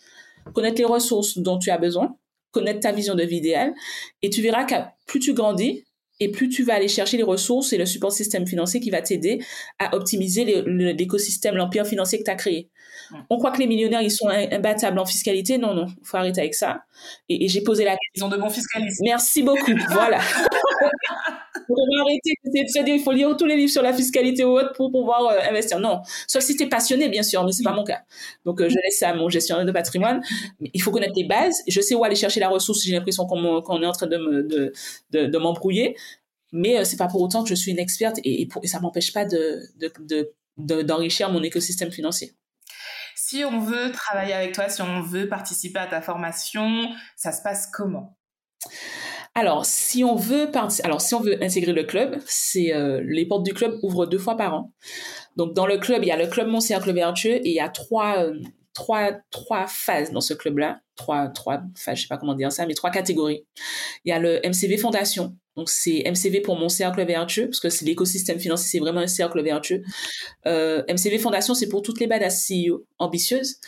[0.54, 2.16] connaître les ressources dont tu as besoin,
[2.52, 3.74] connaître ta vision de vie idéale,
[4.22, 4.74] et tu verras que
[5.06, 5.84] plus tu grandis,
[6.20, 9.02] et plus tu vas aller chercher les ressources et le support système financier qui va
[9.02, 9.40] t'aider
[9.78, 12.70] à optimiser l'écosystème, l'empire financier que tu as créé.
[13.30, 15.58] On croit que les millionnaires, ils sont imbattables en fiscalité.
[15.58, 16.84] Non, non, il faut arrêter avec ça.
[17.28, 18.10] Et, j'ai posé la question.
[18.14, 19.00] Ils ont de bons fiscalistes.
[19.02, 19.72] Merci beaucoup.
[19.90, 20.18] voilà.
[21.68, 24.44] on va arrêter de se dire il faut lire tous les livres sur la fiscalité
[24.44, 25.78] ou autre pour pouvoir euh, investir.
[25.78, 28.02] Non, sauf si tu es passionné, bien sûr, mais c'est pas mon cas.
[28.44, 30.22] Donc, euh, je laisse ça à mon gestionnaire de patrimoine.
[30.60, 31.62] Mais il faut connaître les bases.
[31.68, 32.82] Je sais où aller chercher la ressource.
[32.84, 34.72] J'ai l'impression qu'on est en train de,
[35.10, 35.96] de, de, m'embrouiller.
[36.52, 39.12] Mais euh, c'est pas pour autant que je suis une experte et, et, ça m'empêche
[39.12, 39.62] pas de,
[40.58, 42.32] d'enrichir mon écosystème financier.
[43.32, 47.40] Si on veut travailler avec toi, si on veut participer à ta formation, ça se
[47.40, 48.18] passe comment?
[49.34, 50.50] Alors, si on veut
[50.84, 54.18] alors si on veut intégrer le club, c'est euh, les portes du club ouvrent deux
[54.18, 54.74] fois par an.
[55.36, 57.60] Donc dans le club, il y a le club Mon Cercle Vertueux et il y
[57.60, 58.38] a trois euh,
[58.74, 62.66] trois trois phases dans ce club-là, trois trois phases, je sais pas comment dire ça,
[62.66, 63.44] mais trois catégories.
[64.04, 65.36] Il y a le MCV Fondation.
[65.56, 69.06] Donc c'est MCV pour mon cercle vertueux parce que c'est l'écosystème financier, c'est vraiment un
[69.06, 69.82] cercle vertueux.
[70.46, 73.58] Euh, MCV Fondation, c'est pour toutes les badass CEO ambitieuses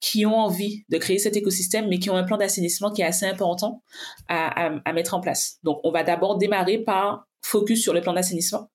[0.00, 3.06] qui ont envie de créer cet écosystème, mais qui ont un plan d'assainissement qui est
[3.06, 3.82] assez important
[4.28, 5.58] à, à, à mettre en place.
[5.62, 8.70] Donc, on va d'abord démarrer par focus sur le plan d'assainissement.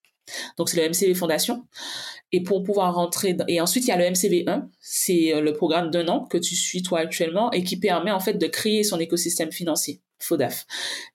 [0.58, 1.66] Donc, c'est le MCV Fondation.
[2.32, 4.68] Et pour pouvoir rentrer, et ensuite, il y a le MCV1.
[4.80, 8.20] C'est euh, le programme d'un an que tu suis toi actuellement et qui permet, en
[8.20, 10.02] fait, de créer son écosystème financier.
[10.20, 10.66] FODAF.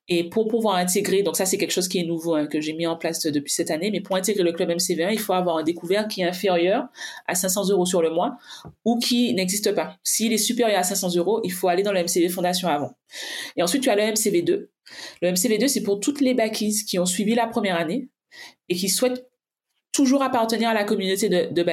[0.07, 2.73] Et pour pouvoir intégrer, donc ça c'est quelque chose qui est nouveau, hein, que j'ai
[2.73, 5.57] mis en place depuis cette année, mais pour intégrer le club MCV1, il faut avoir
[5.57, 6.87] un découvert qui est inférieur
[7.27, 8.37] à 500 euros sur le mois
[8.83, 9.97] ou qui n'existe pas.
[10.03, 12.91] S'il est supérieur à 500 euros, il faut aller dans le MCV Fondation avant.
[13.55, 14.67] Et ensuite, tu as le MCV2.
[15.21, 18.09] Le MCV2, c'est pour toutes les backies qui ont suivi la première année
[18.69, 19.27] et qui souhaitent
[19.95, 21.65] toujours appartenir à la communauté de, de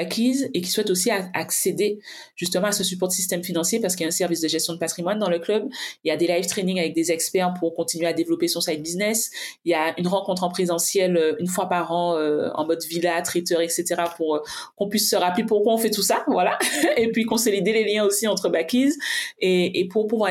[0.55, 1.99] et qui souhaitent aussi accéder
[2.37, 4.75] justement à ce support de système financier parce qu'il y a un service de gestion
[4.75, 5.69] de patrimoine dans le club.
[6.05, 8.81] Il y a des live training avec des experts pour continuer à développer son side
[8.81, 9.31] business.
[9.65, 12.83] Il y a une rencontre en présentiel euh, une fois par an euh, en mode
[12.85, 13.97] villa, traiteur, etc.
[14.17, 14.41] pour euh,
[14.77, 16.59] qu'on puisse se rappeler pourquoi on fait tout ça, voilà.
[16.97, 18.93] et puis consolider les liens aussi entre Backies.
[19.41, 20.31] Et, et pour pouvoir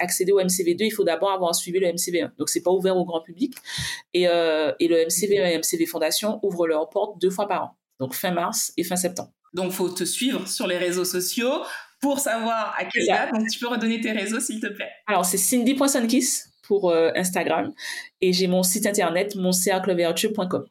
[0.00, 2.30] accéder au MCV2, il faut d'abord avoir suivi le MCV1.
[2.36, 3.54] Donc c'est pas ouvert au grand public.
[4.12, 7.78] Et, euh, et le MCV1 et MCV Fondation ouvrent leurs portes deux fois par an,
[8.00, 9.30] donc fin mars et fin septembre.
[9.54, 11.64] Donc, faut te suivre sur les réseaux sociaux
[12.00, 13.32] pour savoir à quelle date.
[13.32, 14.90] Donc, tu peux redonner tes réseaux, s'il te plaît.
[15.06, 17.72] Alors, c'est cindy.sonkiss pour euh, Instagram
[18.20, 20.66] et j'ai mon site internet moncerclevertueux.com.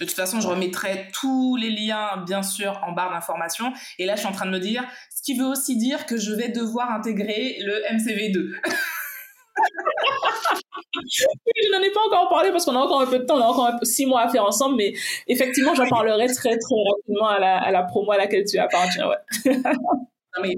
[0.00, 3.72] De toute façon, je remettrai tous les liens, bien sûr, en barre d'informations.
[3.98, 4.84] Et là, je suis en train de me dire,
[5.14, 8.54] ce qui veut aussi dire que je vais devoir intégrer le MCV2.
[11.04, 13.42] je n'en ai pas encore parlé parce qu'on a encore un peu de temps, on
[13.42, 14.94] a encore six mois à faire ensemble, mais
[15.26, 19.08] effectivement, j'en parlerai très, très rapidement à la, promo à laquelle tu appartiens.
[19.08, 19.16] Ouais.
[19.64, 20.54] non, mais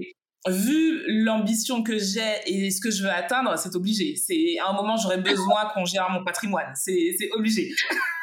[0.49, 4.15] vu l'ambition que j'ai et ce que je veux atteindre, c'est obligé.
[4.65, 6.73] À un moment, j'aurais besoin qu'on gère mon patrimoine.
[6.75, 7.71] C'est obligé.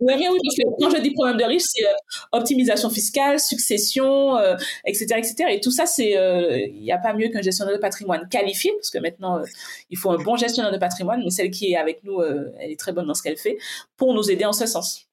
[0.00, 1.92] Oui, oui, parce que quand je dis problème de riche, c'est euh,
[2.32, 4.38] optimisation fiscale, succession,
[4.84, 5.34] etc., euh, etc.
[5.50, 8.72] Et tout ça, c'est, il euh, n'y a pas mieux qu'un gestionnaire de patrimoine qualifié,
[8.76, 9.40] parce que maintenant,
[9.90, 12.78] il faut un bon gestionnaire de patrimoine, mais celle qui est avec nous, elle est
[12.78, 13.58] très bonne dans ce qu'elle fait,
[13.96, 15.06] pour nous aider en ce sens.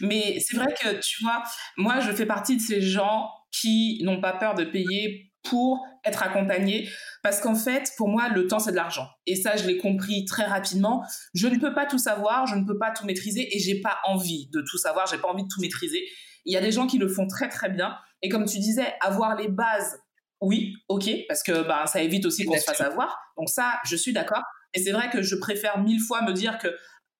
[0.00, 1.42] Mais c'est vrai que, tu vois,
[1.76, 6.22] moi, je fais partie de ces gens qui n'ont pas peur de payer pour être
[6.22, 6.88] accompagné
[7.22, 9.08] parce qu'en fait pour moi le temps c'est de l'argent.
[9.26, 11.04] Et ça je l'ai compris très rapidement.
[11.34, 13.98] Je ne peux pas tout savoir je ne peux pas tout maîtriser et j'ai pas
[14.04, 16.02] envie de tout savoir j'ai pas envie de tout maîtriser.
[16.44, 17.96] Il y a des gens qui le font très très bien.
[18.22, 19.98] Et comme tu disais avoir les bases
[20.40, 23.18] oui ok parce que bah, ça évite aussi qu'on se fasse avoir.
[23.36, 24.42] Donc ça je suis d'accord.
[24.74, 26.68] Et c'est vrai que je préfère mille fois me dire que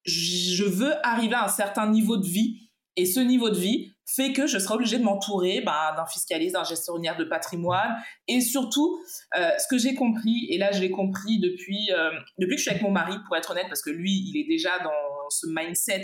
[0.05, 2.71] je veux arriver à un certain niveau de vie.
[2.97, 6.55] Et ce niveau de vie fait que je serai obligée de m'entourer bah, d'un fiscaliste,
[6.55, 7.97] d'un gestionnaire de patrimoine.
[8.29, 8.99] Et surtout,
[9.39, 12.63] euh, ce que j'ai compris, et là je l'ai compris depuis, euh, depuis que je
[12.63, 14.91] suis avec mon mari, pour être honnête, parce que lui, il est déjà dans
[15.31, 16.03] ce mindset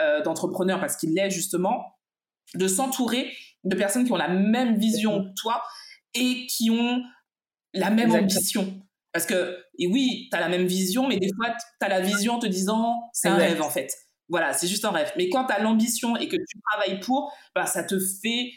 [0.00, 1.84] euh, d'entrepreneur, parce qu'il l'est justement,
[2.54, 3.32] de s'entourer
[3.64, 5.62] de personnes qui ont la même vision que toi
[6.14, 7.02] et qui ont
[7.74, 8.82] la même ambition.
[9.12, 12.00] Parce que, et oui, tu as la même vision, mais des fois, tu as la
[12.00, 13.92] vision en te disant, c'est un rêve en fait.
[14.30, 15.12] Voilà, c'est juste un rêve.
[15.16, 18.52] Mais quand tu as l'ambition et que tu travailles pour, bah, ça te fait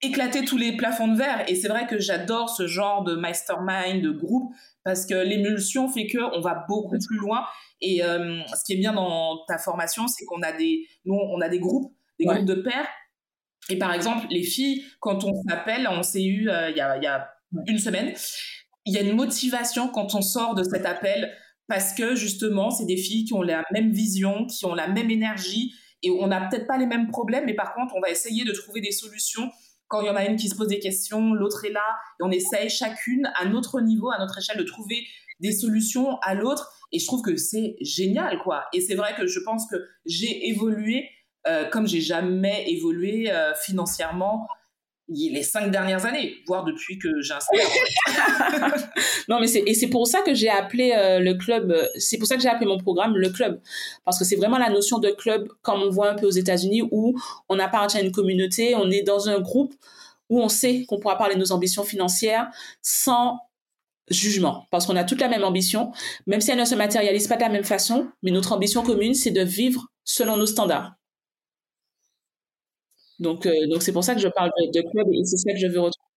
[0.00, 1.44] éclater tous les plafonds de verre.
[1.48, 4.52] Et c'est vrai que j'adore ce genre de mastermind, de groupe,
[4.84, 7.44] parce que l'émulsion fait que on va beaucoup plus loin.
[7.80, 11.40] Et euh, ce qui est bien dans ta formation, c'est qu'on a des, nous, on
[11.40, 12.88] a des groupes, des groupes de pairs.
[13.68, 16.96] Et par exemple, les filles, quand on s'appelle, on s'est eu euh, il y, a,
[16.96, 17.28] y a
[17.66, 18.14] une semaine,
[18.86, 21.30] il y a une motivation quand on sort de cet appel
[21.68, 25.10] parce que justement, c'est des filles qui ont la même vision, qui ont la même
[25.10, 28.44] énergie et on n'a peut-être pas les mêmes problèmes, mais par contre, on va essayer
[28.44, 29.50] de trouver des solutions.
[29.88, 31.84] Quand il y en a une qui se pose des questions, l'autre est là
[32.20, 35.06] et on essaye chacune à notre niveau, à notre échelle, de trouver
[35.40, 36.72] des solutions à l'autre.
[36.92, 38.66] Et je trouve que c'est génial, quoi.
[38.72, 41.08] Et c'est vrai que je pense que j'ai évolué
[41.46, 44.46] euh, comme j'ai jamais évolué euh, financièrement
[45.08, 48.74] les cinq dernières années, voire depuis que j'ai un salaire.
[49.28, 51.70] non, mais c'est pour ça que j'ai appelé euh, le club.
[51.70, 53.60] Euh, c'est pour ça que j'ai appelé mon programme le club,
[54.04, 56.82] parce que c'est vraiment la notion de club comme on voit un peu aux États-Unis
[56.90, 57.18] où
[57.48, 59.74] on appartient à une communauté, on est dans un groupe
[60.30, 62.48] où on sait qu'on pourra parler de nos ambitions financières
[62.82, 63.38] sans
[64.10, 65.92] jugement, parce qu'on a toute la même ambition,
[66.26, 69.14] même si elle ne se matérialise pas de la même façon, mais notre ambition commune,
[69.14, 70.94] c'est de vivre selon nos standards.
[73.18, 75.58] Donc, euh, donc c'est pour ça que je parle de, club et c'est ça que
[75.58, 76.07] je veux retrouver.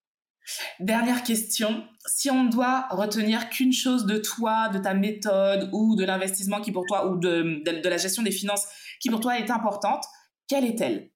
[0.79, 1.83] Dernière question.
[2.05, 6.61] Si on ne doit retenir qu'une chose de toi, de ta méthode ou de l'investissement
[6.61, 8.65] qui pour toi, ou de, de, la gestion des finances
[8.99, 10.03] qui pour toi est importante,
[10.47, 11.09] quelle est-elle?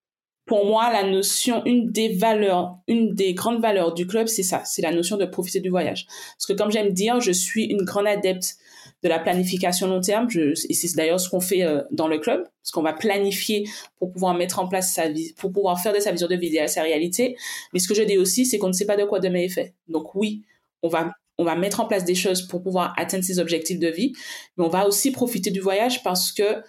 [0.45, 4.63] Pour moi, la notion, une des valeurs, une des grandes valeurs du club, c'est ça,
[4.63, 6.05] c'est la notion de profiter du voyage.
[6.05, 8.57] Parce que comme j'aime dire, je suis une grande adepte
[9.05, 10.27] de la planification long terme.
[10.35, 14.11] Et c'est d'ailleurs ce qu'on fait euh, dans le club, ce qu'on va planifier pour
[14.11, 16.67] pouvoir mettre en place sa vie, pour pouvoir faire de sa vision de vie à
[16.67, 17.37] sa réalité.
[17.71, 19.49] Mais ce que je dis aussi, c'est qu'on ne sait pas de quoi demain est
[19.49, 19.75] fait.
[19.87, 20.41] Donc oui,
[20.81, 23.89] on va on va mettre en place des choses pour pouvoir atteindre ses objectifs de
[23.89, 24.13] vie,
[24.57, 26.63] mais on va aussi profiter du voyage parce que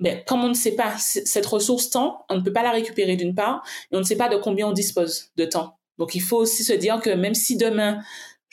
[0.00, 3.14] ben, comme on ne sait pas cette ressource temps, on ne peut pas la récupérer
[3.14, 5.78] d'une part, et on ne sait pas de combien on dispose de temps.
[5.96, 8.02] Donc il faut aussi se dire que même si demain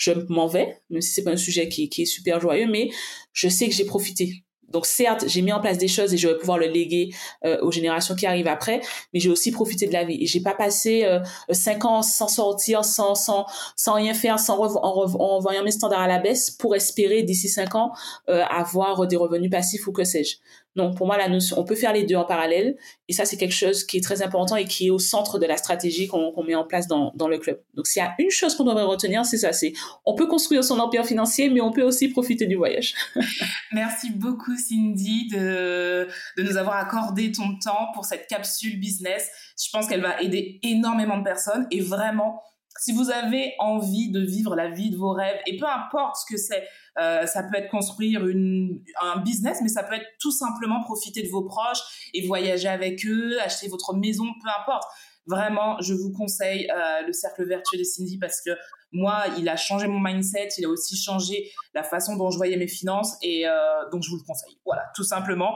[0.02, 2.90] je m'en vais, même si c'est pas un sujet qui, est super joyeux, mais
[3.34, 4.44] je sais que j'ai profité.
[4.70, 7.14] Donc certes, j'ai mis en place des choses et je vais pouvoir le léguer
[7.46, 8.82] euh, aux générations qui arrivent après,
[9.14, 10.18] mais j'ai aussi profité de la vie.
[10.22, 11.20] Et j'ai pas passé euh,
[11.52, 13.46] cinq ans sans sortir, sans
[13.88, 17.76] rien faire, sans en, en, voyant mes standards à la baisse pour espérer d'ici cinq
[17.76, 17.92] ans
[18.30, 20.38] euh, avoir des revenus passifs ou que sais-je.
[20.76, 22.78] Non, pour moi, la notion, on peut faire les deux en parallèle.
[23.10, 25.46] Et ça, c'est quelque chose qui est très important et qui est au centre de
[25.46, 27.62] la stratégie qu'on met en place dans, le club.
[27.74, 29.52] Donc, s'il y a une chose qu'on devrait retenir, c'est ça.
[29.52, 29.74] C'est,
[30.06, 32.96] on peut construire son empire financier, mais on peut aussi profiter du voyage.
[33.74, 36.08] Merci beaucoup, Cindy, de
[36.38, 39.30] nous avoir accordé ton temps pour cette capsule business.
[39.62, 42.42] Je pense qu'elle va aider énormément de personnes et vraiment,
[42.80, 46.34] si vous avez envie de vivre la vie de vos rêves, et peu importe ce
[46.34, 46.68] que c'est,
[47.00, 51.30] euh, ça peut être construire un business, mais ça peut être tout simplement profiter de
[51.30, 54.84] vos proches et voyager avec eux, acheter votre maison, peu importe.
[55.28, 58.52] Vraiment, je vous conseille euh, le cercle vertueux de Cindy parce que
[58.92, 62.58] moi, il a changé mon mindset, il a aussi changé la façon dont je voyais
[62.58, 63.52] mes finances et euh,
[63.92, 64.58] donc je vous le conseille.
[64.66, 65.54] Voilà, tout simplement.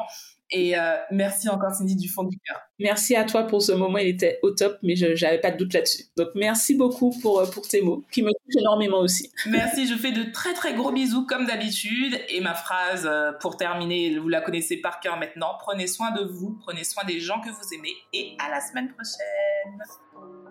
[0.56, 2.58] Et euh, merci encore Cindy du fond du cœur.
[2.80, 5.58] Merci à toi pour ce moment, il était au top, mais je n'avais pas de
[5.58, 6.06] doute là-dessus.
[6.16, 9.30] Donc merci beaucoup pour, euh, pour tes mots, qui me touchent énormément aussi.
[9.47, 12.18] Merci, je fais de très très gros bisous comme d'habitude.
[12.30, 16.24] Et ma phrase euh, pour terminer, vous la connaissez par cœur maintenant, prenez soin de
[16.24, 20.45] vous, prenez soin des gens que vous aimez et à la semaine prochaine.